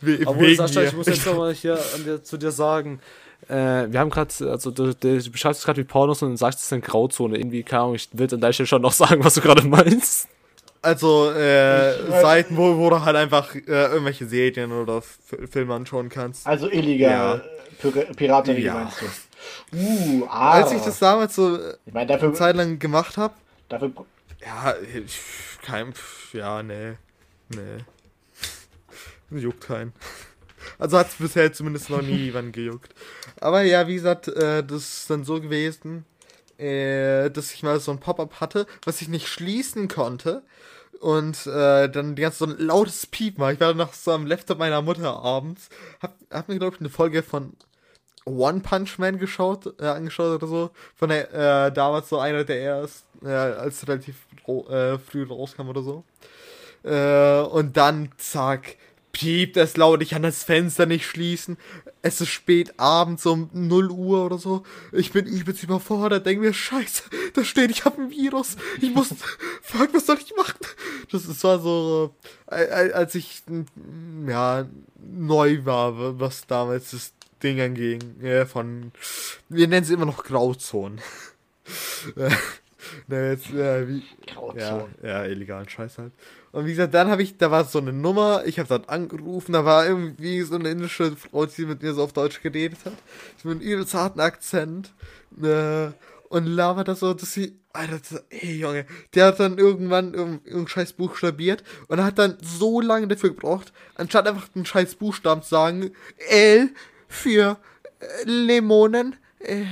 [0.00, 3.00] we- wegen Sascha, ich muss jetzt nochmal hier an dir, zu dir sagen,
[3.48, 6.60] äh, wir haben gerade, also du, du, du beschreibst es gerade wie Pornos und sagst,
[6.60, 7.36] es ist eine Grauzone.
[7.38, 10.28] Irgendwie, keine Ahnung, ich will an deiner Stelle schon noch sagen, was du gerade meinst.
[10.86, 16.08] Also, äh, Ich Seiten, wo, wo du halt einfach äh, irgendwelche Serien oder Filme anschauen
[16.08, 16.46] kannst.
[16.46, 17.42] Also illegal.
[17.80, 18.74] Pir Piraterie Ja.
[18.74, 19.06] meinst du?
[19.72, 20.52] Uh, ah.
[20.52, 23.34] Als ich das damals so äh, Ich meine, dafür, eine Zeit lang gemacht habe,
[23.68, 23.92] dafür.
[24.40, 24.74] ja,
[25.04, 25.20] ich,
[25.62, 25.92] kein,
[26.32, 26.94] ja, nee,
[27.50, 27.84] nee.
[29.38, 29.92] Juckt keinen.
[30.78, 32.92] Also hat es bisher zumindest noch nie jemand gejuckt.
[33.40, 36.04] Aber ja, wie gesagt, äh, das ist dann so gewesen,
[36.58, 40.42] äh, dass ich mal so ein Pop-up hatte, was ich nicht schließen konnte.
[41.00, 43.52] Und äh, dann die ganze so ein lautes Piep war.
[43.52, 45.68] Ich war noch so am Laptop meiner Mutter abends.
[46.00, 47.52] Hab, hab mir, glaube ich, eine Folge von
[48.24, 50.70] One Punch Man geschaut, äh, angeschaut oder so.
[50.94, 51.32] Von der,
[51.66, 54.16] äh, damals so einer der erst, äh, als relativ
[54.46, 56.04] äh, früh rauskam oder so.
[56.82, 58.76] Äh, und dann, zack,
[59.16, 61.56] piept es laut, ich kann das Fenster nicht schließen.
[62.02, 64.62] Es ist spät abends um 0 Uhr oder so.
[64.92, 68.56] Ich bin übelst überfordert, denke mir, scheiße, da steht, ich habe ein Virus.
[68.78, 69.08] Ich muss,
[69.62, 70.58] fuck, was soll ich machen?
[71.10, 72.14] Das, das war so,
[72.50, 73.42] äh, als ich,
[74.28, 74.66] ja,
[74.98, 78.92] neu war, was damals das Ding anging, äh, von,
[79.48, 81.00] wir nennen sie immer noch Grauzonen.
[83.08, 84.02] Ne, jetzt, äh, wie,
[84.56, 86.12] ja, ja, illegalen Scheiß halt.
[86.52, 89.52] Und wie gesagt, dann habe ich, da war so eine Nummer, ich habe dann angerufen,
[89.52, 92.94] da war irgendwie so eine indische Frau, die mit mir so auf Deutsch geredet hat.
[93.44, 94.92] Mit einem übelst harten Akzent.
[95.42, 95.88] Äh,
[96.28, 100.66] und labert das so, dass sie, Alter, das, ey Junge, der hat dann irgendwann irgendein
[100.66, 105.50] scheiß buchstabiert und hat dann so lange dafür gebraucht, anstatt einfach einen scheiß Buchstaben zu
[105.50, 105.90] sagen,
[106.28, 106.70] L
[107.08, 107.58] für
[108.00, 109.64] äh, Limonen, äh,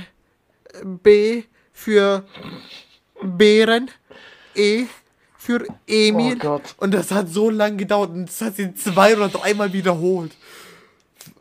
[0.83, 1.43] B
[1.73, 2.25] für
[3.25, 3.89] Bären,
[4.55, 4.85] E
[5.37, 6.37] für Emil.
[6.45, 6.59] Oh.
[6.77, 10.31] Und das hat so lange gedauert und das hat sie zwei oder dreimal wiederholt.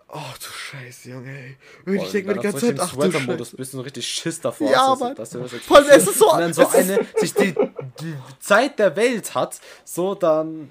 [0.09, 1.57] Oh, du Scheiße, Junge, ey.
[1.87, 3.57] Und ich denke mir die ganze Zeit, ach du Scheiße.
[3.57, 4.71] bist du richtig Schiss davor.
[4.71, 5.15] Ja, hast, dass- Mann.
[5.17, 7.53] dass du das jetzt Vor allem, es ist so- dann so eine, sich die,
[8.01, 10.71] die Zeit der Welt hat, so dann,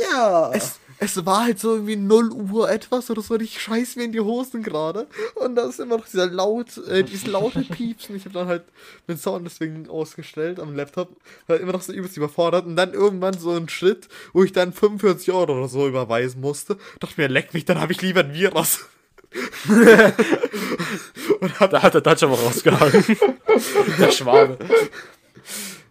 [0.00, 0.52] ja.
[0.52, 4.04] Es, es war halt so irgendwie 0 Uhr etwas oder so und ich scheiß mir
[4.04, 5.06] in die Hosen gerade.
[5.34, 8.16] Und da ist immer noch dieser laut, äh, dieses laute Piepsen.
[8.16, 8.64] Ich habe dann halt
[9.06, 11.14] den Sound deswegen ausgestellt am Laptop.
[11.46, 12.64] War immer noch so übelst überfordert.
[12.66, 16.78] Und dann irgendwann so ein Schritt, wo ich dann 45 Euro oder so überweisen musste.
[17.00, 18.86] Dachte mir, leck mich, dann habe ich lieber ein Virus.
[21.40, 23.04] und hab, da hat der Dutch aber rausgehangen.
[23.98, 24.56] der Schwabe.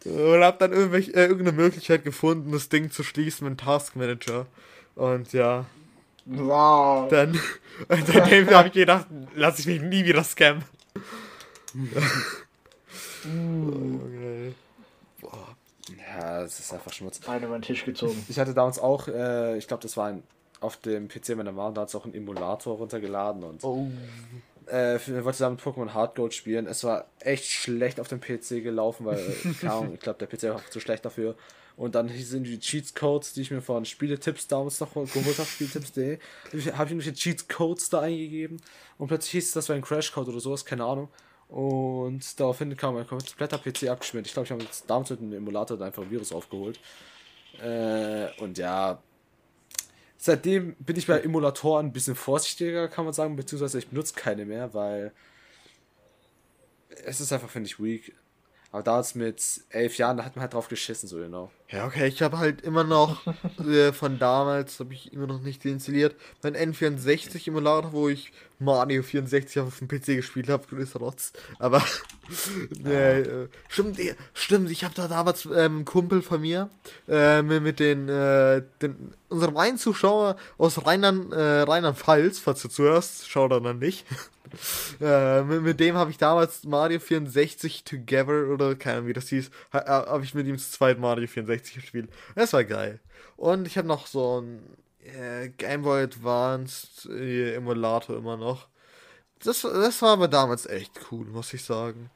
[0.06, 3.95] und hab dann irgendwelche, äh, irgendeine Möglichkeit gefunden, das Ding zu schließen mit dem Task
[3.95, 4.47] Manager.
[4.95, 5.65] Und ja.
[6.25, 7.09] Wow.
[7.09, 7.39] Dann,
[7.89, 10.63] seitdem habe ich gedacht, lass ich mich nie wieder scammen.
[13.23, 14.53] okay.
[15.97, 17.19] Ja, das ist einfach Schmutz.
[17.27, 18.25] Eine über den Tisch gezogen.
[18.27, 20.23] Ich hatte damals auch, äh, ich glaube, das war ein,
[20.61, 23.87] auf dem PC meiner Mom, da hat auch einen Emulator runtergeladen und Oh.
[24.67, 26.65] äh, wir wollten zusammen Pokémon Hard Gold spielen.
[26.65, 30.27] Es war echt schlecht auf dem PC gelaufen, weil, äh, keine Ahnung, ich glaube, der
[30.27, 31.35] PC war einfach zu schlecht dafür.
[31.78, 36.19] Und dann sind die Cheats-Codes, die ich mir von Spieletipps damals noch geholt habe, Spieletipps.de,
[36.45, 38.61] habe ich irgendwelche Cheats-Codes da eingegeben
[38.97, 41.09] und plötzlich hieß es, das wäre ein Crash-Code oder sowas, keine Ahnung.
[41.47, 44.26] Und daraufhin kam mein kompletter PC abgeschmiert.
[44.26, 46.80] Ich glaube, ich habe jetzt damals mit dem Emulator einfach ein Virus aufgeholt.
[47.61, 49.01] Äh, und ja,
[50.17, 54.45] seitdem bin ich bei Emulatoren ein bisschen vorsichtiger, kann man sagen, beziehungsweise ich benutze keine
[54.45, 55.13] mehr, weil
[57.03, 58.15] es ist einfach, finde ich, weak.
[58.72, 61.49] Aber damals mit elf Jahren, da hat man halt drauf geschissen, so genau.
[61.70, 63.26] Ja, okay, ich habe halt immer noch
[63.66, 69.01] äh, von damals, habe ich immer noch nicht installiert, mein N64 Emulator, wo ich Mario
[69.01, 71.34] 64 auf dem PC gespielt habe, größer Rotz.
[71.57, 71.84] Aber,
[72.86, 76.70] äh, äh, stimmt, eh, stimmt, ich habe da damals ähm, einen Kumpel von mir,
[77.07, 83.30] äh, mit, den, äh, den, unserem einen Zuschauer aus Rheinland, äh, Rheinland-Pfalz, falls du zuhörst,
[83.30, 84.05] schau da dann nicht.
[85.01, 89.30] Äh, mit, mit, dem habe ich damals Mario 64 Together oder keine Ahnung wie das
[89.30, 92.10] hieß, ha, habe ich mit ihm zu zweit Mario 64 gespielt.
[92.36, 92.99] Das war geil.
[93.38, 94.60] Und ich habe noch so ein
[95.03, 98.68] äh, Game Boy Advanced äh, Emulator immer noch.
[99.43, 102.10] Das, das war aber damals echt cool, muss ich sagen.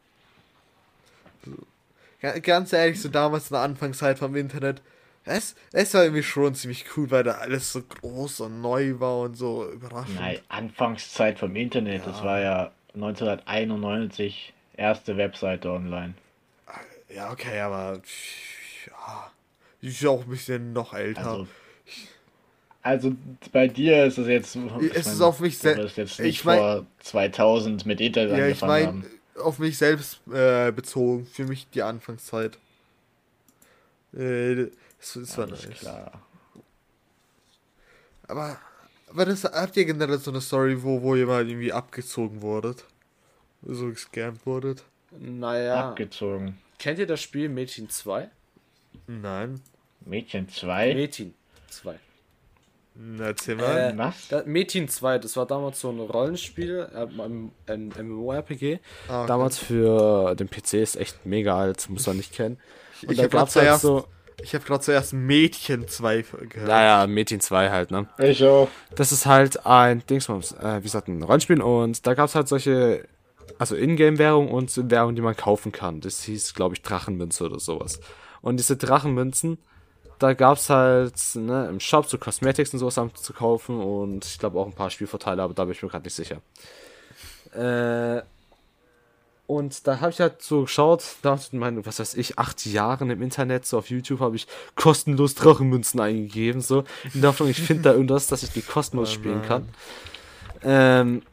[2.42, 4.82] Ganz ehrlich, so damals in der Anfangszeit vom Internet,
[5.30, 9.20] es, es war irgendwie schon ziemlich cool, weil da alles so groß und neu war
[9.20, 10.16] und so überraschend.
[10.16, 12.12] Nein, Anfangszeit vom Internet, ja.
[12.12, 16.16] das war ja 1991 erste Webseite online.
[17.14, 18.02] Ja, okay, aber
[18.88, 19.32] ja,
[19.82, 21.28] ist ja auch ein bisschen noch älter.
[21.28, 21.48] Also,
[22.82, 23.16] also
[23.52, 24.56] bei dir ist es jetzt.
[24.56, 25.98] Es meine, ist auf mich selbst.
[25.98, 29.06] jetzt nicht ich mein, vor 2000 mit Internet ja, ich mein,
[29.36, 32.58] auf mich selbst äh, bezogen, für mich die Anfangszeit.
[34.16, 34.68] Äh,
[35.00, 35.70] das, das war nice.
[35.70, 36.22] klar.
[38.28, 38.58] Aber,
[39.10, 42.86] aber das, habt ihr generell so eine Story, wo, wo ihr mal irgendwie abgezogen wurdet?
[43.64, 44.84] So gescampt wurdet?
[45.12, 45.90] Naja.
[45.90, 46.60] Abgezogen.
[46.78, 48.30] Kennt ihr das Spiel Mädchen 2?
[49.08, 49.62] Nein.
[50.06, 50.94] Mädchen 2?
[50.94, 51.34] Mädchen
[51.70, 52.00] 2.
[53.20, 53.94] Erzähl mal.
[53.94, 54.46] Äh, was?
[54.46, 58.80] Mädchen 2, das war damals so ein Rollenspiel, äh, ein, ein MMORPG.
[59.08, 59.28] Ah, okay.
[59.28, 62.58] Damals für den PC ist echt mega alt, muss man nicht kennen.
[63.04, 64.06] Und ich da gab's halt so
[64.44, 66.68] ich habe gerade zuerst Mädchen 2 gehört.
[66.68, 68.08] Naja, Mädchen 2 halt, ne?
[68.18, 68.68] Ich auch.
[68.96, 72.48] Das ist halt ein Dingsbums, äh, wie gesagt, ein Rollenspiel und da gab es halt
[72.48, 73.08] solche,
[73.58, 76.02] also Ingame-Währung und Währung, die man kaufen kann.
[76.02, 78.00] Das hieß, glaube ich, Drachenmünze oder sowas.
[78.42, 79.58] Und diese Drachenmünzen,
[80.20, 84.38] da gab es halt ne, im Shop so Cosmetics und sowas zu kaufen und ich
[84.38, 86.42] glaube auch ein paar Spielvorteile, aber da bin ich mir gerade nicht sicher.
[87.54, 88.22] Äh,
[89.50, 93.10] und da habe ich halt so geschaut, da in meinen, was weiß ich, acht Jahren
[93.10, 94.46] im Internet, so auf YouTube habe ich
[94.76, 96.84] kostenlos Drachenmünzen eingegeben, so.
[97.16, 99.68] In der Hoffnung, ich finde da irgendwas, dass ich die kostenlos oh spielen kann.
[100.62, 101.24] Ähm,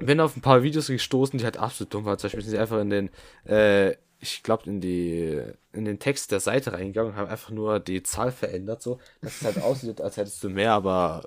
[0.00, 2.18] bin auf ein paar Videos gestoßen, die halt absolut dumm waren.
[2.18, 3.10] Zum Beispiel sind sie einfach in den,
[3.46, 5.40] äh, ich glaube, in die,
[5.72, 9.36] in den Text der Seite reingegangen und haben einfach nur die Zahl verändert, so, dass
[9.36, 11.26] es halt aussieht, als hättest du mehr, aber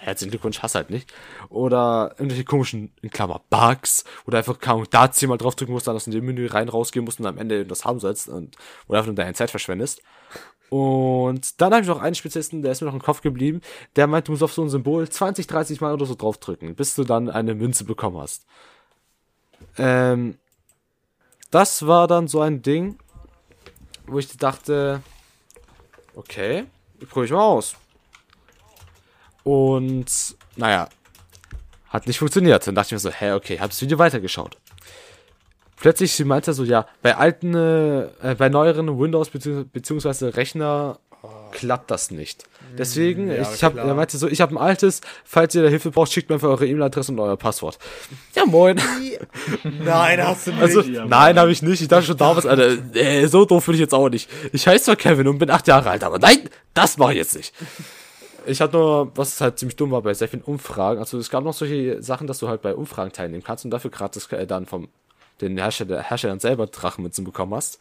[0.00, 1.12] herzlichen Glückwunsch, hast halt nicht.
[1.48, 6.04] Oder irgendwelche komischen, in Klammer, Bugs, oder einfach kaum da mal draufdrücken musst, dann aus
[6.04, 9.16] dem Menü rein rausgehen musst und am Ende das haben sollst und, oder einfach nur
[9.16, 10.02] deine Zeit verschwendest.
[10.70, 13.62] Und dann habe ich noch einen Spezialisten, der ist mir noch im Kopf geblieben,
[13.96, 16.94] der meint, du musst auf so ein Symbol 20, 30 Mal oder so draufdrücken, bis
[16.94, 18.44] du dann eine Münze bekommen hast.
[19.78, 20.38] Ähm,
[21.50, 22.98] das war dann so ein Ding,
[24.06, 25.02] wo ich dachte,
[26.14, 26.66] okay,
[27.08, 27.76] probiere ich mal aus.
[29.48, 30.90] Und naja,
[31.88, 32.66] hat nicht funktioniert.
[32.66, 34.58] Dann dachte ich mir so, hä, okay, hab das Video weitergeschaut.
[35.80, 40.26] Plötzlich meinte er so, ja, bei alten, äh, bei neueren Windows bzw.
[40.26, 40.98] Rechner
[41.52, 42.44] klappt das nicht.
[42.76, 45.92] Deswegen, ja, ich habe, er meinte so, ich habe ein altes, falls ihr da Hilfe
[45.92, 47.78] braucht, schickt mir einfach eure E-Mail-Adresse und euer Passwort.
[48.34, 48.78] Ja, moin.
[49.64, 50.62] nein, hast du nicht.
[50.62, 51.80] Also, ja, nein, habe ich nicht.
[51.80, 54.28] Ich dachte schon damals, Alter, äh, so doof bin ich jetzt auch nicht.
[54.52, 57.34] Ich heiße zwar Kevin und bin acht Jahre alt, aber nein, das mache ich jetzt
[57.34, 57.54] nicht.
[58.48, 61.00] Ich hatte nur, was halt ziemlich dumm war bei sehr vielen Umfragen.
[61.00, 63.90] Also es gab noch solche Sachen, dass du halt bei Umfragen teilnehmen kannst und dafür
[63.90, 64.88] gratis äh, dann vom
[65.40, 67.78] den Hersteller, Herstellern selber Drachenmünzen bekommen hast.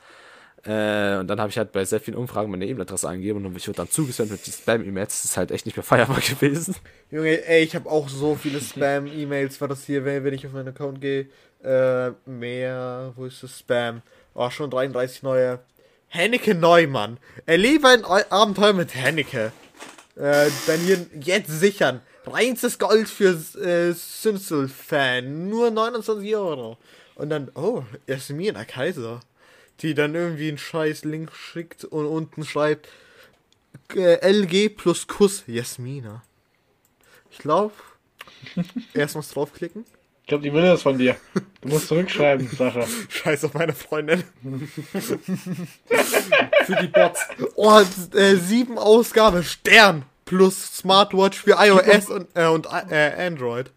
[0.63, 3.68] Äh, und dann habe ich halt bei sehr vielen Umfragen meine E-Mail-Adresse eingegeben und ich
[3.68, 5.22] wurde dann zugesendet mit Spam-E-Mails.
[5.22, 6.76] Das ist halt echt nicht mehr feierbar gewesen.
[7.09, 10.70] Junge, ey, ich habe auch so viele Spam-E-Mails, war das hier, wenn ich auf meinen
[10.70, 11.28] Account gehe.
[11.63, 14.01] Äh, mehr, wo ist das Spam?
[14.34, 15.59] Oh, schon 33 neue.
[16.09, 17.18] Henneke Neumann.
[17.45, 19.51] Erlebe ein Abenteuer mit Henneke.
[20.18, 22.01] Äh, dann hier jetzt sichern.
[22.26, 25.47] Reinstes Gold für äh, Sinsel-Fan.
[25.47, 26.78] Nur 29 Euro.
[27.15, 29.20] Und dann, oh, Jasmina Kaiser.
[29.82, 32.89] Die dann irgendwie einen scheiß Link schickt und unten schreibt
[33.95, 36.24] äh, LG plus Kuss Jasmina.
[37.30, 37.74] Ich glaube,
[38.95, 39.86] erstmal draufklicken.
[40.28, 41.16] Ich glaube, die will das von dir.
[41.62, 42.86] Du musst zurückschreiben, Sascha.
[43.10, 44.26] Scheiß auf meine Freundin.
[46.66, 47.22] für die Bots.
[47.56, 47.82] Oh,
[48.14, 53.72] äh, sieben Ausgabe Stern plus Smartwatch für iOS und, äh, und äh, Android.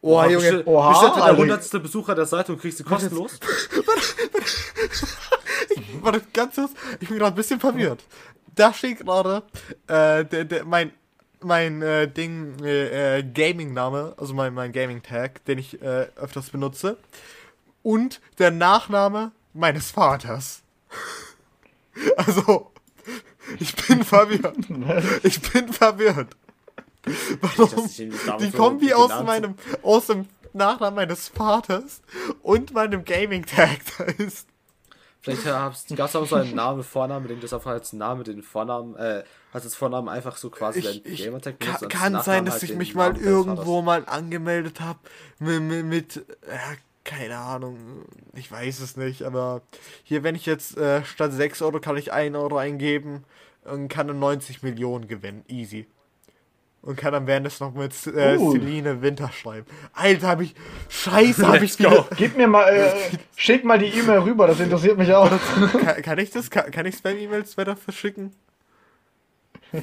[0.00, 0.32] Oh, Junge.
[0.32, 0.42] Junge.
[0.42, 3.38] Bestell, Oha, bestell der hundertste Besucher der Seite und kriegst sie kostenlos.
[6.00, 6.72] Warte, ganz kurz.
[6.98, 8.02] Ich bin gerade ein bisschen verwirrt.
[8.54, 9.42] Da steht gerade
[9.86, 10.92] äh, der, der, mein,
[11.42, 16.96] mein äh, Ding, äh, äh, Gaming-Name, also mein, mein Gaming-Tag, den ich äh, öfters benutze.
[17.82, 20.62] Und der Nachname meines Vaters.
[22.16, 22.70] Also,
[23.58, 24.56] ich bin verwirrt.
[25.24, 26.36] Ich bin verwirrt.
[27.40, 27.88] Warum?
[28.38, 32.02] Die Kombi aus meinem, aus dem Nachnamen meines Vaters
[32.42, 34.46] und meinem Gaming-Tag da ist.
[35.20, 38.94] Vielleicht gab es auch so einen Namen, Vornamen, den du einfach als Name, den Vornamen,
[38.96, 42.44] äh, hast als Vornamen einfach so quasi Ich, dein Gamertag kann, benutzt, als kann sein,
[42.44, 45.00] dass halt ich mich mal irgendwo mal angemeldet habe
[45.40, 48.04] mit, mit, mit ja, keine Ahnung,
[48.34, 49.62] ich weiß es nicht, aber
[50.04, 53.24] hier, wenn ich jetzt äh, statt 6 Euro kann ich 1 Euro eingeben
[53.64, 55.86] und kann dann 90 Millionen gewinnen, easy.
[56.80, 58.52] Und kann dann währenddessen noch mit äh, Uh.
[58.52, 59.66] Celine Winter schreiben.
[59.92, 60.54] Alter, hab ich,
[60.88, 62.06] scheiße, hab ich go.
[62.16, 62.92] Gib mir mal, äh,
[63.36, 65.28] schick mal die E-Mail rüber, das interessiert mich auch.
[65.72, 68.32] kann, kann ich das, kann, kann ich Spam-E-Mails weiter verschicken?
[69.72, 69.80] Ja,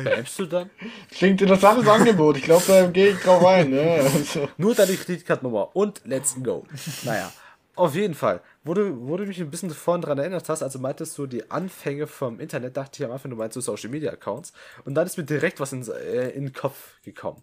[0.00, 0.70] Spamst du dann?
[1.10, 2.38] Klingt interessantes Angebot.
[2.38, 3.70] Ich glaube, da gehe ich drauf ein.
[3.70, 4.00] Ne?
[4.02, 6.64] Also, Nur deine Kreditkartennummer und let's go.
[7.04, 7.30] Naja,
[7.74, 8.40] auf jeden Fall.
[8.66, 11.50] Wo du, wo du mich ein bisschen vorhin dran erinnert hast, also meintest du die
[11.50, 14.52] Anfänge vom Internet, dachte ich am Anfang, du meinst so Social Media Accounts.
[14.84, 17.42] Und dann ist mir direkt was in, äh, in den Kopf gekommen.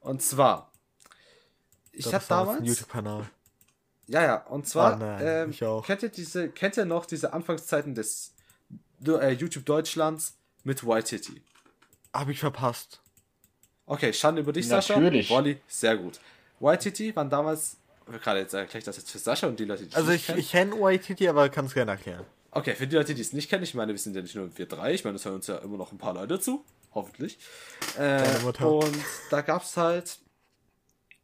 [0.00, 0.70] Und zwar,
[1.92, 2.60] ich habe damals.
[2.66, 3.30] YouTube-Kanal.
[4.06, 5.86] Ja, ja, und zwar, Ah, nein, ähm, ich auch.
[5.86, 8.34] kennt ihr diese, kennt ihr noch diese Anfangszeiten des
[9.06, 11.20] äh, YouTube Deutschlands mit White
[12.12, 13.00] Hab ich verpasst.
[13.86, 14.98] Okay, Schande über dich, Sascha.
[14.98, 15.30] Natürlich.
[15.30, 16.20] Wolli, sehr gut.
[16.60, 17.76] White waren damals,
[18.18, 20.20] gerade jetzt erkläre ich das jetzt für Sascha und die Leute, die es Also nicht
[20.20, 20.38] ich, kennen.
[20.38, 22.24] ich kenne YTT, aber kann es gerne erklären.
[22.52, 24.56] Okay, für die Leute, die es nicht kennen, ich meine, wir sind ja nicht nur
[24.58, 27.38] wir drei, ich meine, es hören uns ja immer noch ein paar Leute zu, hoffentlich.
[27.96, 28.24] Äh,
[28.64, 28.96] und
[29.30, 30.18] da gab es halt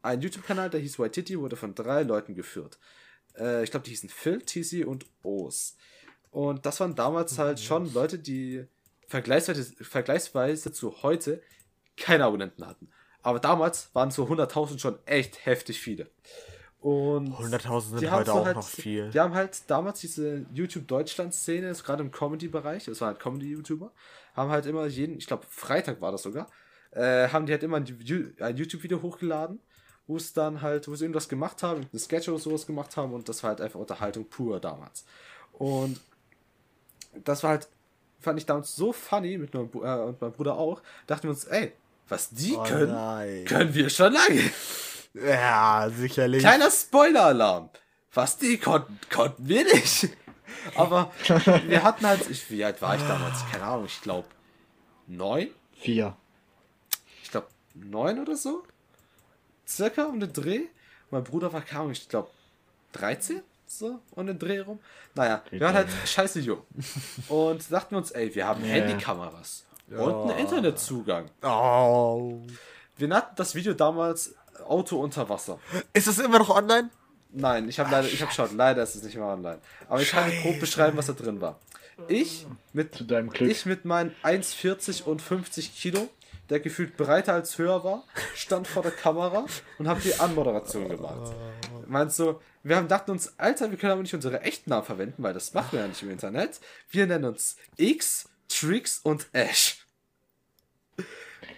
[0.03, 2.79] einen YouTube-Kanal, der hieß Waititi, wurde von drei Leuten geführt.
[3.37, 5.77] Äh, ich glaube, die hießen Phil, TC und O's.
[6.31, 8.67] Und das waren damals halt schon Leute, die
[9.09, 11.43] vergleichsweise, vergleichsweise zu heute
[11.97, 12.91] keine Abonnenten hatten.
[13.23, 16.11] Aber damals waren so 100.000 schon echt heftig viele.
[16.87, 19.11] Und 100.000 sind heute auch halt, noch viel.
[19.11, 23.91] Die haben halt damals diese YouTube-Deutschland-Szene, ist gerade im Comedy-Bereich, das waren halt Comedy-YouTuber,
[24.37, 26.47] haben halt immer jeden, ich glaube Freitag war das sogar,
[26.93, 27.87] äh, haben die halt immer ein,
[28.39, 29.59] ein YouTube-Video hochgeladen,
[30.07, 33.13] wo es dann halt, wo sie irgendwas gemacht haben, ein Sketch oder sowas gemacht haben
[33.15, 35.05] und das war halt einfach Unterhaltung pur damals.
[35.55, 36.01] Und
[37.25, 37.69] das war halt,
[38.21, 41.47] fand ich damals so funny mit meinem, äh, und meinem Bruder auch, dachten wir uns,
[41.47, 41.73] ey,
[42.09, 43.45] was die Oh können, nein.
[43.45, 44.53] können wir schon lange.
[45.25, 46.41] Ja, sicherlich.
[46.43, 47.71] Kleiner Spoiler-Alarm.
[48.13, 50.09] Was die konnten, konnten wir nicht.
[50.75, 51.13] Aber
[51.67, 53.39] wir hatten halt, ich, wie alt war ich damals?
[53.51, 54.27] Keine Ahnung, ich glaube
[55.07, 55.49] neun.
[55.81, 56.17] vier.
[57.23, 58.63] Ich glaube neun oder so.
[59.67, 60.63] Circa um den Dreh.
[61.11, 62.31] Mein Bruder war, Ahnung, ich glaube
[62.93, 63.43] 13.
[63.69, 64.79] So, um den Dreh rum.
[65.15, 66.63] Naja, wir waren halt scheiße jung.
[67.29, 68.71] Und dachten uns, ey, wir haben Ja.
[68.71, 69.65] Handykameras.
[69.91, 71.31] Und einen Internetzugang.
[71.43, 72.41] Oh.
[72.97, 74.35] Wir nannten das Video damals
[74.67, 75.59] Auto unter Wasser.
[75.93, 76.91] Ist das immer noch online?
[77.31, 79.59] Nein, ich habe leider, ich habe geschaut, leider ist es nicht mehr online.
[79.89, 81.59] Aber ich kann grob beschreiben, was da drin war.
[82.09, 83.51] Ich mit, Zu deinem Glück.
[83.51, 86.09] ich mit meinen 1,40 und 50 Kilo,
[86.51, 88.05] der gefühlt breiter als höher war,
[88.35, 89.47] stand vor der Kamera
[89.79, 91.35] und habe die Anmoderation gemacht.
[91.87, 95.23] Meinst du, wir haben dachten uns, Alter, wir können aber nicht unsere echten Namen verwenden,
[95.23, 96.61] weil das machen wir ja nicht im Internet.
[96.91, 99.87] Wir nennen uns X, Trix und Ash.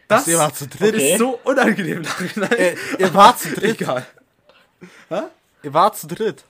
[0.09, 0.95] Das Ihr wart zu dritt.
[0.95, 1.12] Okay.
[1.12, 2.03] ist so unangenehm.
[2.51, 3.80] Äh, ihr wart zu dritt.
[3.80, 4.07] Egal.
[5.62, 6.45] Ihr wart zu dritt.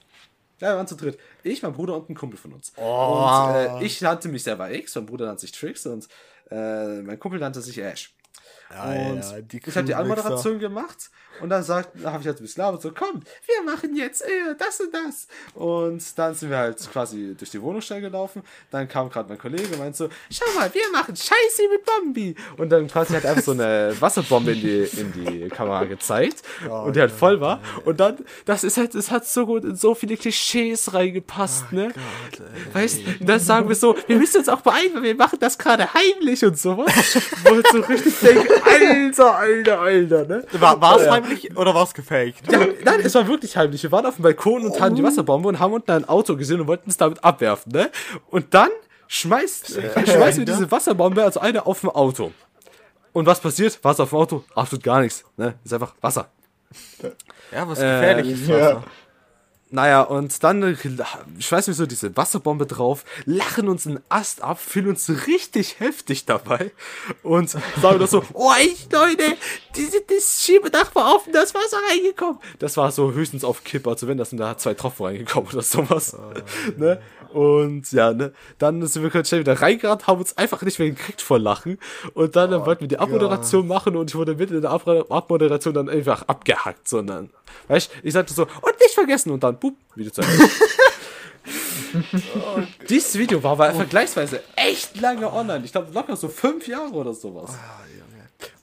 [0.60, 1.18] Ja, wir waren zu dritt.
[1.44, 2.72] Ich, mein Bruder und ein Kumpel von uns.
[2.76, 3.46] Oh.
[3.48, 6.08] Und äh, ich nannte mich selber X, mein Bruder nannte sich Trix und
[6.50, 8.12] äh, mein Kumpel nannte sich Ash.
[8.70, 9.94] und ja, die ich habe die.
[9.94, 11.10] Anmoderation gemacht
[11.40, 14.54] und dann sagt, habe ich halt ein bisschen labert, so komm, wir machen jetzt äh,
[14.58, 15.26] das und das.
[15.54, 18.42] Und dann sind wir halt quasi durch die Wohnung schnell gelaufen.
[18.70, 22.34] Dann kam gerade mein Kollege und meinte so, schau mal, wir machen Scheiße mit Bombi.
[22.56, 26.42] Und dann quasi hat er einfach so eine Wasserbombe in die, in die Kamera gezeigt
[26.68, 27.60] und die halt voll war.
[27.84, 31.92] Und dann, das ist halt, es hat so gut in so viele Klischees reingepasst, ne?
[32.72, 35.58] Weißt du, dann sagen wir so, wir müssen uns auch beeilen, weil wir machen das
[35.58, 36.92] gerade heimlich und sowas.
[37.44, 40.44] Wo ich so richtig denke, Alter, Alter, Alter, ne?
[40.52, 41.12] War, war es Ja.
[41.12, 42.50] heimlich oder war es gefaked?
[42.50, 43.82] Ja, nein, es war wirklich heimlich.
[43.82, 46.60] Wir waren auf dem Balkon und hatten die Wasserbombe und haben unten ein Auto gesehen
[46.60, 47.90] und wollten es damit abwerfen, ne?
[48.30, 48.70] Und dann
[49.08, 52.32] schmeißt, äh, schmeißen wir diese Wasserbombe, also eine auf dem Auto.
[53.12, 53.82] Und was passiert?
[53.82, 54.44] Wasser auf dem Auto?
[54.54, 55.54] Absolut gar nichts, ne?
[55.64, 56.28] Ist einfach Wasser.
[57.52, 58.82] Ja, was Äh, gefährlich ist ja.
[59.70, 60.78] Naja, und dann,
[61.38, 65.78] ich weiß nicht so, diese Wasserbombe drauf, lachen uns einen Ast ab, fühlen uns richtig
[65.78, 66.70] heftig dabei
[67.22, 69.36] und sagen das so, oh, ich, Leute,
[69.76, 72.38] die, das Schiebedach war offen, das Wasser reingekommen.
[72.58, 75.62] Das war so höchstens auf Kipp, also wenn das in da zwei Tropfen reingekommen oder
[75.62, 76.16] sowas.
[76.18, 76.32] Oh,
[76.78, 77.02] ne?
[77.32, 80.90] Und ja, ne, dann sind wir ganz schnell wieder reingerannt, haben uns einfach nicht mehr
[80.90, 81.78] gekriegt vor Lachen.
[82.14, 83.68] Und dann, oh, wollten wir die Abmoderation God.
[83.68, 87.30] machen und ich wurde mitten in der Abmoderation dann einfach abgehackt, sondern,
[87.68, 90.44] weißt ich sagte so, und nicht vergessen und dann, boop, Video zu Ende.
[92.36, 95.64] oh, Dieses Video war aber vergleichsweise echt lange online.
[95.64, 97.50] Ich glaube locker so fünf Jahre oder sowas.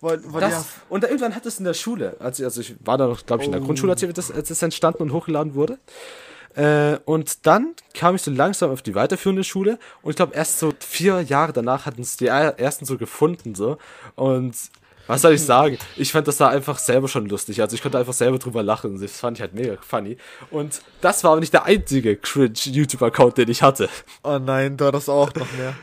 [0.02, 0.66] Oh, das, ja.
[0.90, 3.48] Und irgendwann hat es in der Schule, also, also ich war da noch, glaube ich,
[3.48, 3.66] in der oh.
[3.66, 5.80] Grundschule, als das, als das entstanden und hochgeladen wurde.
[6.56, 10.60] Äh, und dann kam ich so langsam auf die weiterführende Schule und ich glaube erst
[10.60, 13.78] so vier Jahre danach hatten es die ersten so gefunden so
[14.16, 14.56] und
[15.08, 15.78] was soll ich sagen?
[15.98, 17.62] Ich fand das da einfach selber schon lustig.
[17.62, 19.00] Also ich konnte einfach selber drüber lachen.
[19.00, 20.18] Das fand ich halt mega funny.
[20.50, 23.88] Und das war aber nicht der einzige cringe YouTube-Account, den ich hatte.
[24.24, 25.76] Oh nein, du hattest auch noch mehr.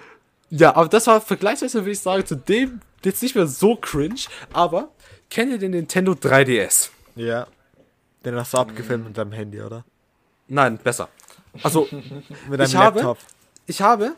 [0.50, 4.20] Ja, aber das war vergleichsweise, würde ich sagen, zu dem jetzt nicht mehr so cringe.
[4.52, 4.90] Aber
[5.30, 6.90] kennt ihr den Nintendo 3DS?
[7.14, 7.46] Ja.
[8.24, 9.84] Den hast du abgefilmt mit deinem Handy, oder?
[10.52, 11.08] Nein, besser.
[11.62, 11.88] Also,
[12.48, 13.04] mit einem ich Laptop.
[13.04, 13.18] Habe,
[13.66, 14.12] ich habe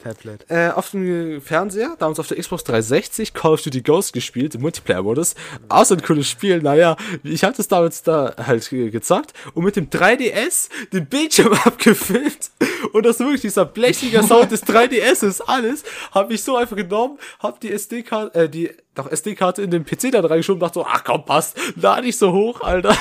[0.49, 4.63] äh, auf dem Fernseher, damals auf der Xbox 360, Call of Duty Ghost gespielt, im
[4.63, 5.37] Multiplayer-Modus.
[5.69, 9.91] Außer ein cooles Spiel, naja, ich hatte es damals da halt gezockt und mit dem
[9.91, 12.51] 3DS den Bildschirm abgefilmt
[12.93, 17.19] und das wirklich dieser blechige Sound des 3DS ist alles, habe ich so einfach genommen,
[17.39, 20.87] habe die SD-Karte, äh, die doch SD-Karte in den PC da reingeschoben und dachte so,
[20.87, 22.97] ach komm, passt, lade ich so hoch, Alter.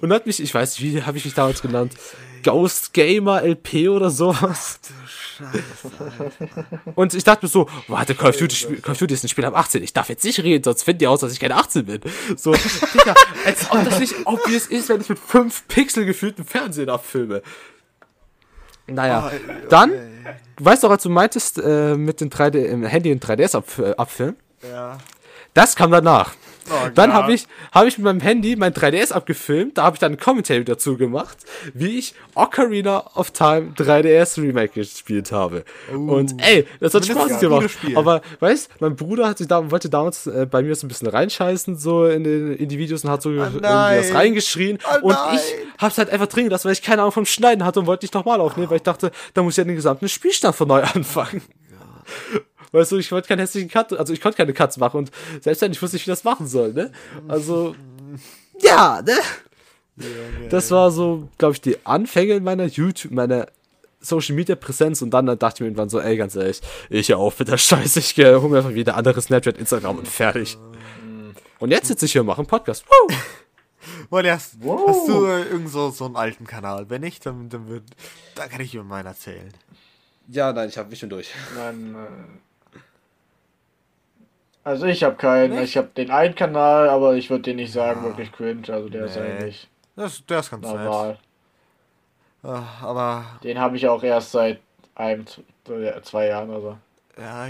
[0.00, 1.94] Und hat mich, ich weiß nicht, wie habe ich mich damals genannt?
[2.42, 4.80] Ghost Gamer LP oder sowas.
[6.94, 9.44] Und ich dachte mir so, warte, Call of, Duty, Call of Duty ist ein Spiel
[9.44, 9.82] ab 18.
[9.82, 12.00] Ich darf jetzt nicht reden, sonst finden die aus, dass ich keine 18 bin.
[12.36, 13.14] So, Digga,
[13.44, 17.42] als ob das nicht obvious ist, wenn ich mit 5 Pixel gefühlten Fernsehen abfilme.
[18.86, 19.92] Naja, oh, dann,
[20.58, 23.64] weißt du auch, als du meintest, äh, mit dem 3D, im Handy in 3DS ab,
[23.78, 24.36] äh, abfilmen?
[24.62, 24.98] Ja.
[25.54, 26.32] Das kam danach.
[26.70, 30.00] Oh, dann habe ich, hab ich mit meinem Handy mein 3DS abgefilmt, da habe ich
[30.00, 31.38] dann ein Commentary dazu gemacht,
[31.74, 35.64] wie ich Ocarina of Time 3DS Remake gespielt habe.
[35.92, 37.70] Uh, und ey, das hat Spaß gemacht.
[37.94, 41.08] Aber weißt, mein Bruder hat sich da, wollte damals äh, bei mir so ein bisschen
[41.08, 44.78] reinscheißen, so in, den, in die Videos und hat so oh was reingeschrien.
[45.02, 45.42] Oh und ich
[45.78, 48.14] hab's halt einfach drin gelassen, weil ich keine Ahnung vom Schneiden hatte und wollte nicht
[48.14, 51.42] nochmal aufnehmen, weil ich dachte, da muss ich ja den gesamten Spielstand von neu anfangen.
[52.72, 55.10] Weißt du, ich wollte keinen hässlichen Cut, also ich konnte keine Cuts machen und
[55.40, 56.90] selbst wenn, ich wusste nicht, wie das machen soll, ne?
[57.28, 57.74] Also,
[58.60, 59.16] ja, ne?
[60.48, 63.46] Das war so, glaube ich, die Anfänge meiner YouTube, meiner
[64.00, 67.18] Social Media Präsenz und dann dachte ich mir irgendwann so, ey, ganz ehrlich, ich hör
[67.18, 70.56] auf mit der Scheiße, ich hole mir einfach wieder andere Snapchat, Instagram und fertig.
[71.58, 72.84] Und jetzt sitze ich hier und mache einen Podcast.
[72.88, 73.14] Woo!
[74.10, 74.88] Well, hast, wow.
[74.88, 76.90] hast du äh, irgend so, so einen alten Kanal?
[76.90, 77.84] Wenn nicht, dann, dann, wird,
[78.34, 79.52] dann kann ich über meinen erzählen.
[80.28, 81.30] Ja, nein, ich habe mich schon durch.
[81.56, 82.51] Nein, äh,
[84.64, 85.54] also ich habe keinen.
[85.54, 85.70] Nicht?
[85.70, 88.08] Ich habe den einen Kanal, aber ich würde den nicht sagen, ja.
[88.08, 88.68] wirklich cringe.
[88.68, 89.06] Also der nee.
[89.06, 89.68] ist eigentlich.
[89.96, 91.18] Das, der ist ganz normal.
[92.42, 93.24] Ja, aber.
[93.42, 94.60] Den habe ich auch erst seit
[94.94, 95.24] einem,
[96.02, 96.78] zwei Jahren oder so.
[97.20, 97.48] Ja,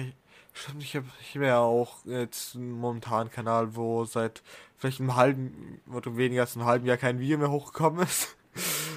[0.52, 0.82] stimmt.
[0.82, 4.42] Ich habe ich hab ja auch jetzt momentan einen Kanal, wo seit
[4.76, 8.36] vielleicht einem halben oder weniger als einem halben Jahr kein Video mehr hochgekommen ist.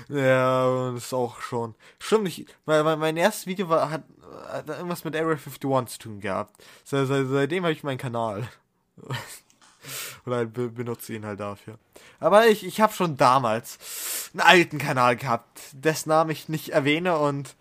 [0.10, 1.76] Ja, und ist auch schon.
[2.00, 4.04] Stimmt, ich, mein, mein erstes Video war, hat
[4.48, 6.64] hat irgendwas mit Area 51 zu tun gehabt.
[6.84, 8.48] Seit, seit, seitdem habe ich meinen Kanal.
[10.26, 11.78] Oder halt benutze ihn halt dafür.
[12.20, 17.18] Aber ich, ich habe schon damals einen alten Kanal gehabt, dessen Namen ich nicht erwähne
[17.18, 17.56] und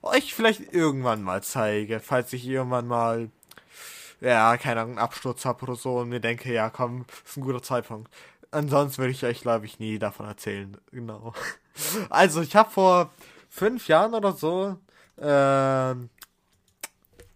[0.00, 3.28] euch vielleicht irgendwann mal zeige, falls ich irgendwann mal,
[4.20, 7.42] ja, keine Ahnung, einen Absturz habe oder so und mir denke, ja, komm, ist ein
[7.42, 8.10] guter Zeitpunkt.
[8.50, 10.76] Ansonsten würde ich euch, glaube ich, nie davon erzählen.
[10.90, 11.32] Genau.
[12.08, 13.10] Also, ich habe vor
[13.50, 14.78] fünf Jahren oder so
[15.20, 16.08] ähm,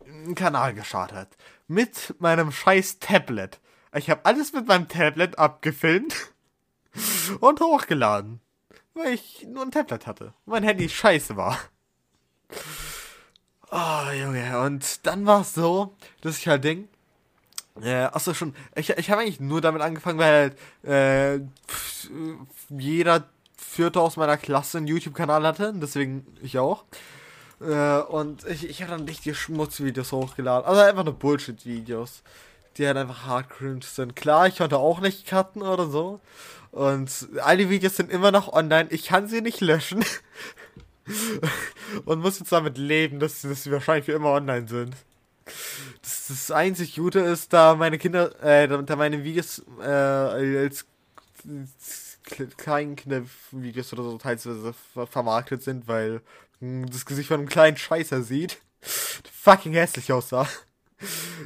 [0.06, 1.28] einen Kanal gestartet.
[1.68, 3.60] Mit meinem scheiß Tablet.
[3.94, 6.14] Ich habe alles mit meinem Tablet abgefilmt
[7.40, 8.40] und hochgeladen.
[8.94, 10.32] Weil ich nur ein Tablet hatte.
[10.46, 11.58] Mein Handy scheiße war.
[13.70, 14.60] Oh, Junge.
[14.60, 16.88] Und dann war es so, dass ich halt denk,
[17.82, 21.40] äh, achso, schon, ich, ich habe eigentlich nur damit angefangen, weil äh,
[22.68, 23.24] jeder
[23.56, 26.84] Vierte aus meiner Klasse einen YouTube-Kanal hatte, deswegen ich auch.
[27.60, 30.66] Äh, und ich, ich habe dann richtige Schmutzvideos hochgeladen.
[30.66, 32.22] Also einfach nur Bullshit-Videos.
[32.76, 34.14] Die halt einfach hart cringe sind.
[34.14, 36.20] Klar, ich konnte auch nicht cutten oder so.
[36.70, 38.88] Und all die Videos sind immer noch online.
[38.90, 40.04] Ich kann sie nicht löschen.
[42.04, 44.94] und muss jetzt damit leben, dass, dass sie wahrscheinlich für immer online sind.
[46.02, 50.86] Das, das einzig Gute ist, da meine Kinder, äh, da meine Videos äh, als
[52.56, 56.20] kleinen Kindervideos oder so teilweise ver vermarktet sind, weil
[56.60, 58.58] mh, das Gesicht von einem kleinen Scheißer sieht.
[58.82, 60.48] Fucking hässlich aussah.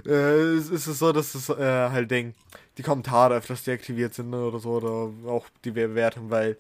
[0.07, 1.55] Äh, ist es so, dass es äh,
[1.91, 2.35] halt Ding,
[2.77, 6.57] die Kommentare öfters deaktiviert sind oder so, oder auch die Bewertung, weil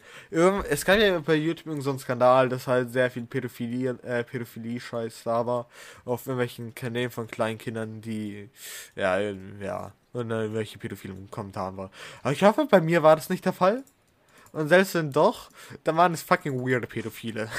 [0.68, 5.22] es gab ja bei YouTube so einen Skandal, dass halt sehr viel Pädophilie, äh, Pädophilie-Scheiß
[5.24, 5.66] da war,
[6.04, 8.48] auf irgendwelchen Kanälen von Kleinkindern, die,
[8.94, 11.90] ja, ja, und dann irgendwelche pädophilen Kommentaren waren.
[12.22, 13.84] Aber ich hoffe, bei mir war das nicht der Fall.
[14.52, 15.50] Und selbst wenn doch,
[15.82, 17.50] dann waren es fucking weirde Pädophile.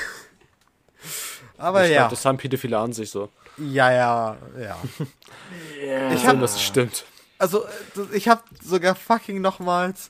[1.57, 1.99] Aber ich ja.
[2.01, 3.29] Glaub, das haben Pädophile an sich so.
[3.57, 4.77] Ja, ja, ja.
[5.81, 6.13] Yeah.
[6.13, 7.05] Ich hab- dass es stimmt.
[7.37, 7.65] Also,
[8.13, 10.09] ich habe sogar fucking nochmals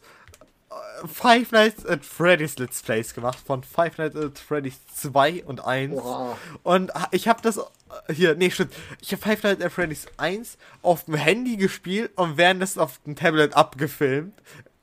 [0.69, 5.65] äh, Five Nights at Freddy's Let's Plays gemacht von Five Nights at Freddy's 2 und
[5.65, 5.93] 1.
[5.95, 6.37] Oha.
[6.63, 8.73] Und ich habe das äh, hier, nee, stimmt.
[9.01, 13.15] Ich habe Five Nights at Freddy's 1 auf dem Handy gespielt und währenddessen auf dem
[13.15, 14.33] Tablet abgefilmt.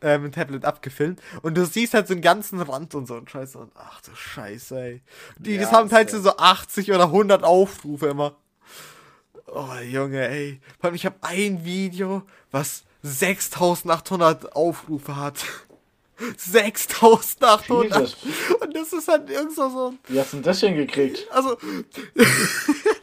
[0.02, 1.20] Äh, mit dem Tablet abgefilmt.
[1.42, 3.56] Und du siehst halt so einen ganzen Rand und so und Scheiße.
[3.56, 5.02] Und ach du Scheiße, ey.
[5.38, 8.34] Die, das Ja, haben teilweise ist so 80 oder 100 Aufrufe immer.
[9.46, 10.60] Oh, Junge, ey.
[10.80, 15.44] Vor allem, ich habe ein Video, was 6800 Aufrufe hat.
[16.36, 17.90] 6800!
[18.00, 18.16] Jesus.
[18.60, 21.26] Und das ist halt irgend so so ein Wie hast du denn das hingekriegt?
[21.32, 21.56] also,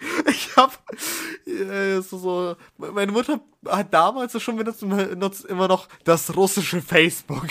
[1.45, 6.81] ich hab äh, so, meine Mutter hat damals schon benutzt, benutzt immer noch das russische
[6.81, 7.47] Facebook.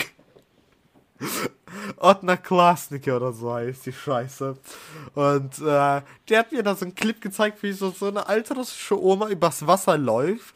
[1.97, 4.57] Otna Klasnike oder so heißt die Scheiße.
[5.15, 8.53] Und äh, der hat mir da so einen Clip gezeigt, wie so, so eine alte
[8.53, 10.55] russische Oma übers Wasser läuft.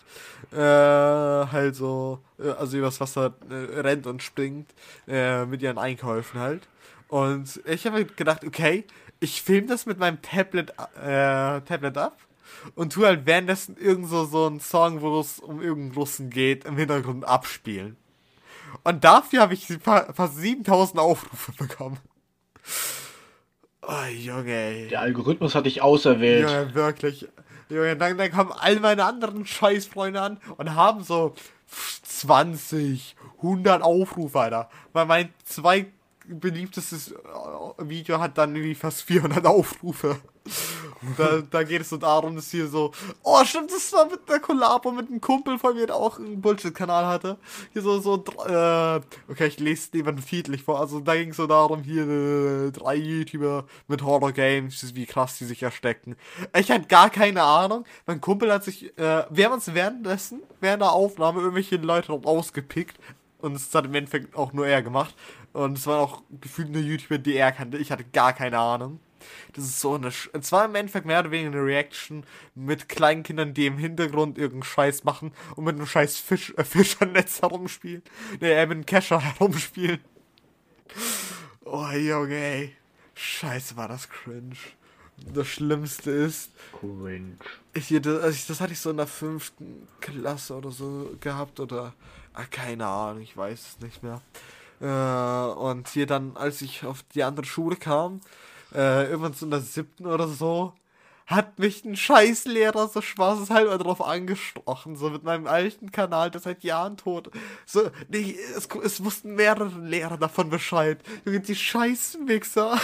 [0.52, 4.74] Äh, halt so, äh, also übers Wasser äh, rennt und springt.
[5.08, 6.68] Äh, mit ihren Einkäufen halt.
[7.08, 8.86] Und ich habe gedacht, okay,
[9.20, 12.18] ich filme das mit meinem Tablet, äh, Tablet ab
[12.76, 16.66] und tu halt währenddessen irgend so, so einen Song, wo es um irgendeinen Russen geht,
[16.66, 17.98] im Hintergrund abspielen.
[18.84, 21.98] Und dafür habe ich fa- fast 7000 Aufrufe bekommen.
[23.82, 24.88] Oh, Junge, ey.
[24.88, 26.50] Der Algorithmus hat dich auserwählt.
[26.50, 27.28] Junge, wirklich.
[27.70, 31.34] Junge, dann, dann kommen all meine anderen Scheißfreunde an und haben so
[32.04, 34.70] 20, 100 Aufrufe, Alter.
[34.94, 35.88] Weil mein zwei
[36.26, 37.16] beliebtestes äh,
[37.80, 40.20] Video hat dann irgendwie fast 400 Aufrufe.
[41.18, 42.92] Da, da geht es so darum, dass hier so,
[43.24, 46.42] oh stimmt, das war mit der Kollabo mit einem Kumpel von mir, der auch einen
[46.42, 47.38] Bullshit-Kanal hatte.
[47.74, 50.80] Hier so, so, äh, okay, ich lese lieber den vor.
[50.80, 55.46] Also da ging es so darum, hier äh, drei YouTuber mit Horror-Games, wie krass die
[55.46, 56.16] sich erstecken.
[56.58, 57.86] Ich hatte gar keine Ahnung.
[58.06, 62.98] Mein Kumpel hat sich, äh, wir haben uns währenddessen, während der Aufnahme irgendwelche Leute rausgepickt.
[63.44, 65.14] Und es hat im Endeffekt auch nur er gemacht.
[65.54, 67.78] Und es waren auch gefühlt nur YouTuber, die er kannte.
[67.78, 69.00] Ich hatte gar keine Ahnung.
[69.54, 70.12] Das ist so eine.
[70.12, 72.26] Sch es war im Endeffekt mehr oder weniger eine Reaction
[72.56, 76.64] mit kleinen Kindern, die im Hintergrund irgendeinen Scheiß machen und mit einem scheiß Fisch, äh,
[76.66, 78.02] Fischernetz herumspielen.
[78.42, 80.00] Ne, äh, mit einem Kescher herumspielen.
[81.66, 82.76] Oh, Junge, ey.
[83.16, 84.56] Scheiße, war das cringe.
[85.34, 87.38] Das Schlimmste ist, Cringe.
[87.74, 91.60] ich, das, also ich- das hatte ich so in der fünften Klasse oder so gehabt
[91.60, 91.94] oder
[92.34, 94.22] ah, keine Ahnung, ich weiß es nicht mehr.
[94.82, 98.22] Äh, und hier dann, als ich auf die andere Schule kam,
[98.74, 100.74] äh, irgendwann so in der siebten oder so,
[101.26, 106.64] hat mich ein Scheißlehrer so spaßeshalber drauf angesprochen, so mit meinem alten Kanal, der seit
[106.64, 107.32] Jahren tot.
[107.66, 111.00] So, nee, es, es wussten mehrere Lehrer davon Bescheid.
[111.26, 112.78] Junge, die Scheißwichser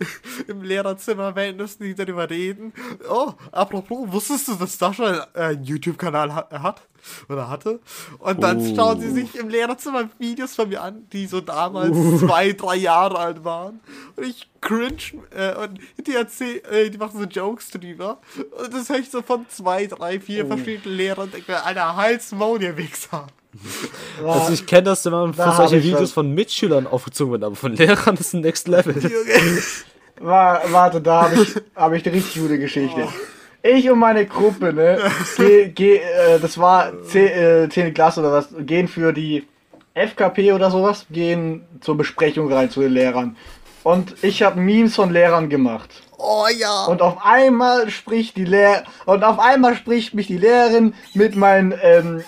[0.46, 2.72] im Lehrerzimmer währenddessen die darüber reden.
[3.08, 6.82] Oh, apropos, wusstest du, dass Sascha äh, einen YouTube-Kanal ha hat?
[7.28, 7.80] Oder hatte?
[8.18, 8.74] Und dann Oh.
[8.76, 13.18] schauen sie sich im Lehrerzimmer Videos von mir an, die so damals zwei, drei Jahre
[13.18, 13.80] alt waren.
[14.16, 14.96] Und ich cringe,
[15.36, 18.18] äh, und die erzählen, äh, die machen so Jokes drüber.
[18.62, 21.96] Und das höre ich so von zwei, drei, vier verschiedenen Lehrern und denke mir, Alter,
[21.96, 23.26] Hals, Maul, ihr Wichser.
[24.22, 26.12] Also ich kenne das, wenn man hab solche Videos was.
[26.12, 28.94] von Mitschülern aufgezogen wird, aber von Lehrern ist ein Next Level.
[30.20, 33.08] Warte, da habe ich, hab ich eine richtig gute Geschichte.
[33.68, 34.98] Ich und meine Gruppe, ne,
[35.36, 37.26] geh, geh, äh, das war 10.
[37.26, 37.94] Äh, 10.
[37.94, 39.46] Klasse oder was, gehen für die
[39.94, 43.36] FKP oder sowas, gehen zur Besprechung rein zu den Lehrern.
[43.82, 45.90] Und ich habe Memes von Lehrern gemacht.
[46.18, 46.86] Oh ja.
[46.86, 51.74] Und auf einmal spricht die Lehr und auf einmal spricht mich die Lehrerin mit meinem
[51.82, 52.24] ähm,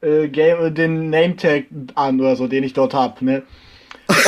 [0.00, 1.64] äh, Game, den Nametag
[1.94, 3.42] an oder so, den ich dort hab, ne?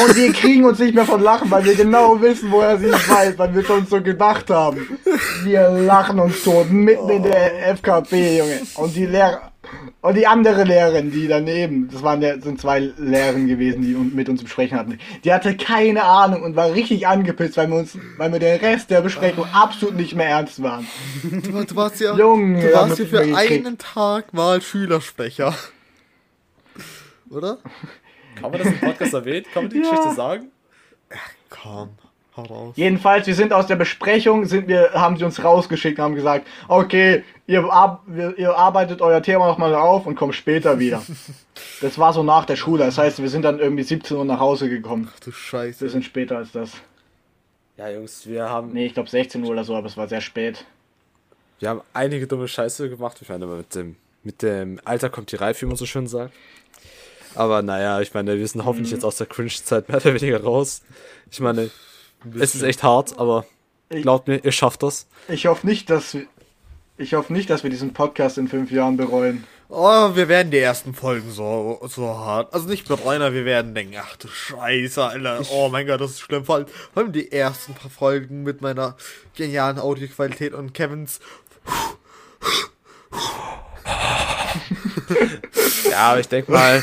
[0.03, 3.09] Und wir kriegen uns nicht mehr von Lachen, weil wir genau wissen, woher sie es
[3.09, 4.99] weiß, weil wir uns so gedacht haben.
[5.43, 8.61] Wir lachen uns tot, mitten in der FKP, Junge.
[8.77, 9.53] Und die Lehrer,
[10.01, 14.29] und die andere Lehrerin, die daneben, das waren ja, sind zwei Lehrerinnen gewesen, die mit
[14.29, 18.33] uns besprechen hatten, die hatte keine Ahnung und war richtig angepisst, weil wir uns, weil
[18.33, 20.87] wir den Rest der Besprechung absolut nicht mehr ernst waren.
[21.23, 25.55] Du, du warst ja, Junge, du warst ja für einen Tag mal Schülersprecher.
[27.31, 27.59] Oder?
[28.41, 29.47] Kann man das im Podcast erwähnen?
[29.53, 29.83] Kann man die Ja.
[29.91, 30.51] Geschichte sagen?
[31.51, 31.91] Komm,
[32.37, 32.73] hau raus.
[32.77, 36.47] Jedenfalls, wir sind aus der Besprechung, sind wir, haben sie uns rausgeschickt und haben gesagt,
[36.69, 41.03] okay, ihr, ar wir- ihr arbeitet euer Thema nochmal auf und kommt später wieder.
[41.81, 44.41] Das war so nach der Schule, das heißt, wir sind dann irgendwie 17 Uhr nach
[44.41, 45.09] Hause gekommen.
[45.15, 45.85] Ach du Scheiße.
[45.85, 46.73] Bisschen später als das.
[47.77, 50.21] Ja, Jungs, wir haben, Nee, ich glaube 16 Uhr oder so, aber es war sehr
[50.21, 50.65] spät.
[51.61, 53.19] wir haben einige dumme Scheiße gemacht.
[53.21, 56.33] Ich meine, mit dem, mit dem Alter kommt die Reife, wie man so schön sagt.
[57.35, 60.83] Aber naja, ich meine, wir sind hoffentlich jetzt aus der Cringe-Zeit mehr oder weniger raus.
[61.31, 61.71] Ich meine,
[62.39, 63.45] es ist echt hart, aber
[63.89, 65.07] glaubt mir, ihr schafft das.
[65.29, 66.27] Ich hoffe nicht, dass wir,
[66.97, 69.45] ich hoffe nicht, dass wir diesen Podcast in fünf Jahren bereuen.
[69.69, 72.53] Oh, wir werden die ersten Folgen so, so hart.
[72.55, 75.41] Also nicht bereuen, aber wir werden denken, ach du Scheiße, Alter.
[75.51, 76.45] Oh mein Gott, das ist schlimm.
[76.45, 78.97] Vor allem, vor allem die ersten paar Folgen mit meiner
[79.35, 81.19] genialen Audioqualität und Kevins.
[85.91, 86.83] Ja, aber ich denke mal,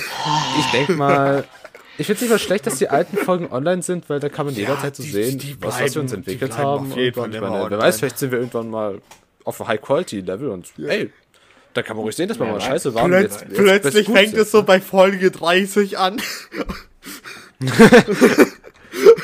[0.59, 1.43] ich denke mal,
[1.97, 4.45] ich finde es nicht mal schlecht, dass die alten Folgen online sind, weil da kann
[4.45, 6.91] man jederzeit so die- sehen, die was, was wir uns bleiben- die entwickelt bleiben haben.
[6.91, 9.01] auf jeden Und immer meine, wer weiß, vielleicht sind wir irgendwann mal
[9.43, 11.11] auf einem High-Quality-Level und ey,
[11.74, 13.05] da kann man ruhig sehen, dass wir Wer mal scheiße waren.
[13.05, 16.22] und Plötz jetzt- jetzt plötzlich fängt es so bei Folge 30 an.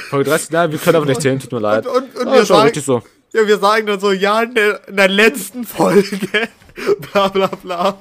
[0.10, 1.86] Folge 30, nein, wir können aber nicht zählen, tut mir leid.
[1.86, 3.02] Und, und Ah, wir, sagen, richtig so.
[3.34, 6.18] ja, wir sagen dann so, ja, in der, in der letzten Folge.
[7.12, 7.98] bla bla bla.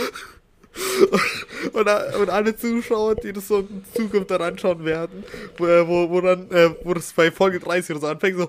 [1.72, 5.24] Und, und alle Zuschauer, die das so in Zukunft dann anschauen werden,
[5.58, 8.48] wo, wo, wo dann, äh, wo das bei Folge 30 oder so anfängt, so,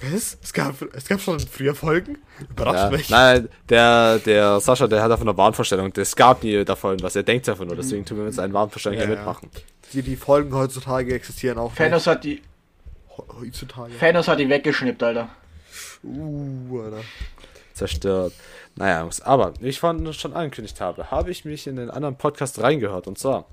[0.00, 0.38] was?
[0.42, 2.18] Es gab, es gab schon früher Folgen?
[2.50, 3.10] Überrascht Ja, mich.
[3.10, 5.92] nein, der, der Sascha, der hat davon eine Wahnvorstellung.
[5.96, 7.16] Es gab nie davon was.
[7.16, 7.76] Er denkt davon nur.
[7.76, 9.20] Deswegen tun wir mit seinen Wahnvorstellungen Ja, hier ja.
[9.20, 9.50] mitmachen.
[9.92, 12.42] Die, die Folgen heutzutage existieren auch Thanos hat die.
[13.40, 13.92] Heutzutage.
[13.98, 15.30] Thanos hat die weggeschnippt, Alter.
[16.04, 17.00] Uh, Alter.
[17.72, 18.32] Zerstört.
[18.76, 22.60] Naja, aber wie ich vorhin schon angekündigt habe, habe ich mich in den anderen Podcast
[22.60, 23.06] reingehört.
[23.06, 23.46] Und zwar,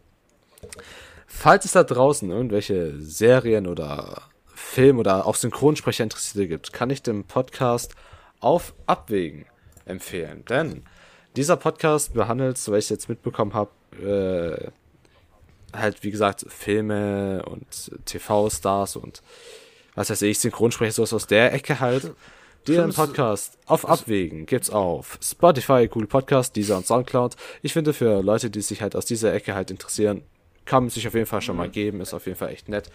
[1.27, 7.01] falls es da draußen irgendwelche Serien oder Film oder auch Synchronsprecher Interessierte gibt, kann ich
[7.01, 7.95] den Podcast
[8.41, 9.45] auf Abwägen
[9.85, 10.43] empfehlen.
[10.45, 10.83] Denn
[11.37, 13.71] dieser Podcast behandelt, soweit ich es jetzt mitbekommen habe,
[14.01, 14.71] äh,
[15.77, 19.21] halt wie gesagt Filme und TV-Stars und
[19.95, 22.11] was weiß ich, Synchronsprecher, sowas aus der Ecke halt.
[22.69, 27.35] Ist- Podcast auf Abwägen gibt's auf Spotify, Google Podcast, Deezer und Soundcloud.
[27.61, 30.23] Ich finde für Leute, die sich halt aus dieser Ecke halt interessieren,
[30.65, 32.89] kann man sich auf jeden Fall schon mal geben, ist auf jeden Fall echt nett.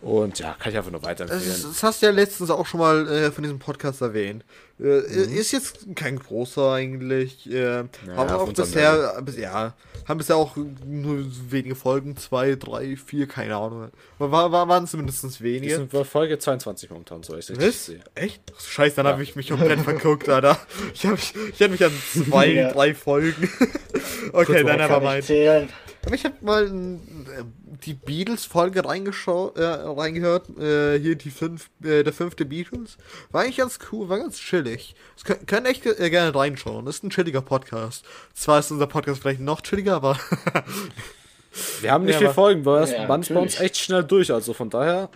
[0.00, 1.62] Und ja, kann ich einfach nur Das, weiterempfehlen.
[1.72, 4.44] das hast du ja letztens auch schon mal äh, von diesem Podcast erwähnt.
[4.80, 7.50] Äh, Ist jetzt kein großer eigentlich.
[7.50, 7.78] Äh,
[8.16, 9.74] haben auf auch bisher, bis, ja,
[10.06, 13.90] haben bisher auch nur wenige Folgen, zwei, drei, vier, keine Ahnung.
[14.18, 15.74] War, war, waren zumindest Wir wenige.
[15.74, 18.00] sind bei Folge 22 momentan, so ich richtig sehe.
[18.14, 18.40] Echt?
[18.56, 20.58] Ach, Scheiße, dann habe ich mich komplett verguckt, Alter.
[20.94, 22.72] Ich habe ich, ich hab mich an zwei, Ja.
[22.72, 23.50] drei Folgen.
[24.32, 25.22] okay, dann aber mein.
[25.24, 25.68] zählen.
[26.06, 27.44] Aber ich habe mal äh,
[27.84, 30.48] die Beatles-Folge reingeschaut, äh, reingehört.
[30.58, 32.96] Äh, hier die fünf, äh, der fünfte Beatles.
[33.30, 34.94] War eigentlich ganz cool, war ganz chillig.
[35.16, 36.86] Das können, können echt äh, gerne reinschauen.
[36.86, 38.04] Das ist ein chilliger Podcast.
[38.34, 40.18] Zwar ist unser Podcast vielleicht noch chilliger, aber
[41.80, 43.76] Wir haben nicht Ja, viel aber- Folgen, weil das Ja, man ist bei uns echt
[43.78, 45.08] schnell durch, also von daher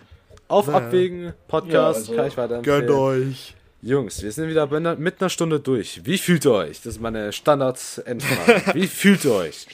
[0.49, 0.75] auf Ja.
[0.75, 2.87] Abwägen, Podcast, Ja, also kann ich weiterempfehlen.
[2.87, 3.55] gönnt euch.
[3.85, 4.67] Jungs, wir sind wieder
[4.97, 6.01] mit einer Stunde durch.
[6.05, 6.79] Wie fühlt ihr euch?
[6.83, 8.75] Das ist meine Standard-Endfrage.
[8.75, 9.67] Wie fühlt ihr euch?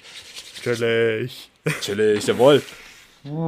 [0.77, 1.51] Chillig.
[1.81, 2.62] Chillig, jawohl.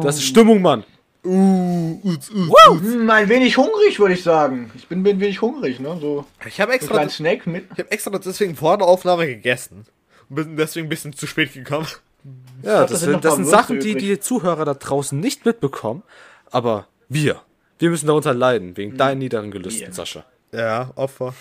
[0.03, 0.85] Das ist Stimmung, Mann.
[1.25, 2.81] Uh, uz, uz.
[2.81, 4.71] Hm, ein wenig hungrig, würde ich sagen.
[4.75, 5.99] Ich bin, ein wenig hungrig, ne?
[6.01, 7.66] So Ich habe einen extra, kleinen Snack mit.
[7.73, 9.85] ich hab extra deswegen vor der Aufnahme gegessen.
[10.29, 11.87] Und bin deswegen ein bisschen zu spät gekommen.
[12.62, 16.03] Ja, das das, sind das sind Sachen, die die Zuhörer da draußen nicht mitbekommen.
[16.51, 17.43] Aber wir,
[17.79, 19.93] wir müssen darunter leiden, wegen deinen niederen Gelüsten, Wir.
[19.93, 20.25] Sascha.
[20.53, 21.34] Ja, Opfer.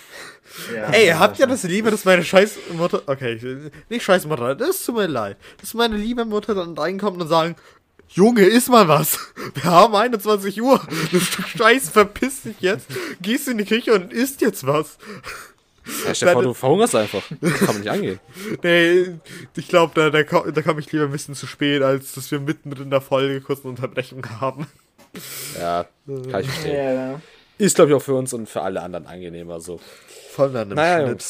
[0.75, 3.03] Ja, Ey, habt ihr das Liebe, dass meine Scheißmutter.
[3.07, 5.37] Okay, ich- nicht Scheißmutter, das tut mir leid.
[5.61, 7.55] Dass meine liebe Mutter dann reinkommt und sagen:
[8.09, 9.17] Junge, iss mal was.
[9.55, 10.81] Wir haben 21 Uhr.
[11.11, 12.87] Du Stück Scheiß, verpiss dich jetzt.
[13.21, 14.97] Gehst in die Küche und isst jetzt was.
[16.05, 17.23] Ja, Deine- du verhungerst einfach.
[17.41, 18.19] Das kann man nicht angehen.
[18.63, 19.15] Nee,
[19.55, 22.29] ich glaube, da, da, komm- da komme ich lieber ein bisschen zu spät, als dass
[22.29, 24.67] wir mitten in der Folge kurz eine Unterbrechung haben.
[25.59, 26.75] Ja, kann ich verstehen.
[26.75, 27.21] Ja, ja.
[27.59, 29.79] Ist, glaube ich, auch für uns und für alle anderen angenehmer so.
[30.31, 31.25] Voll an einem Naja, Schnitt.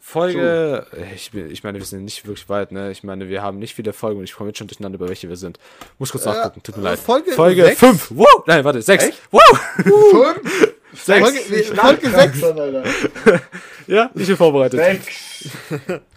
[0.00, 2.90] Folge, ich, ich meine, wir sind nicht wirklich weit, ne?
[2.90, 5.28] Ich meine, wir haben nicht viele Folgen und ich komme jetzt schon durcheinander, über welche
[5.28, 5.58] wir sind.
[5.98, 6.98] Muss kurz nachgucken, tut mir äh, leid.
[6.98, 7.78] Folge Folge sechs?
[7.78, 8.10] 5.
[8.14, 8.42] Wow!
[8.46, 9.04] Nein, warte, 6.
[9.04, 9.18] Echt?
[9.30, 9.40] Wow!
[10.94, 11.20] Sechs.
[11.20, 12.42] Folge, nee, Folge 6.
[12.42, 12.84] Alter.
[13.86, 14.80] Ja, ich bin vorbereitet.
[14.80, 15.50] Sechs.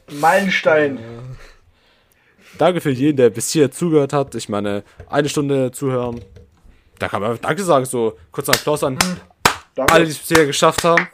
[0.09, 0.99] Meilenstein.
[2.57, 4.35] Danke für jeden, der bis hier zugehört hat.
[4.35, 6.21] Ich meine, eine Stunde zuhören.
[7.01, 8.95] Da kann man Danke sagen, so kurzer Applaus an
[9.73, 9.91] Danke.
[9.91, 11.07] alle, die es bisher geschafft haben.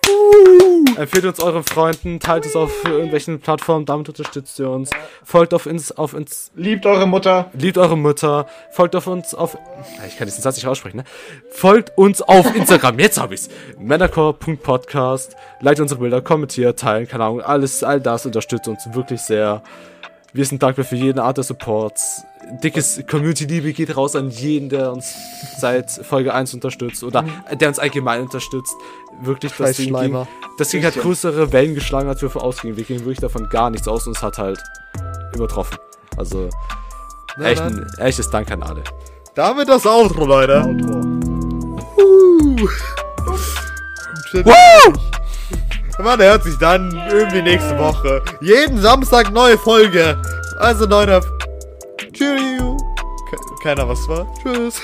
[0.98, 4.90] Empfehlt uns euren Freunden, teilt es auf irgendwelchen Plattformen, damit unterstützt ihr uns.
[5.24, 7.52] Folgt auf uns, auf uns, Liebt eure Mutter.
[7.54, 9.58] liebt eure Mutter, folgt auf uns auf.
[10.06, 11.04] Ich kann diesen Satz nicht aussprechen, ne?
[11.52, 13.48] Folgt uns auf Instagram, jetzt hab ich's.
[13.80, 19.64] Männercore.podcast, liked unsere Bilder, kommentiert, teilen, keine Ahnung, alles, all das unterstützt uns wirklich sehr.
[20.34, 22.24] Wir sind dankbar für jede Art des Supports.
[22.64, 25.14] Dickes Community-Liebe geht raus an jeden, der uns
[25.58, 28.74] seit Folge 1 unterstützt oder der uns allgemein unterstützt.
[29.22, 30.28] Wirklich, das Ding, ging,
[30.58, 32.78] das Ding hat größere Wellen geschlagen, als wir vorausgingen.
[32.78, 34.62] Wir gingen wirklich davon gar nichts aus und es hat halt
[35.34, 35.78] übertroffen.
[36.16, 36.50] Also,
[37.38, 38.84] Na echt ein echtes Dank an alle.
[39.36, 40.62] Damit das Outro, Leute.
[40.62, 41.18] Outro.
[41.98, 42.68] Uh.
[44.30, 44.45] Shit.
[46.04, 48.22] Man hört sich dann irgendwie nächste Woche.
[48.41, 50.22] Jeden Samstag neue Folge.
[50.60, 51.22] Also Leute,
[53.30, 54.26] Ke- Keiner was war.
[54.41, 54.82] Tschüss.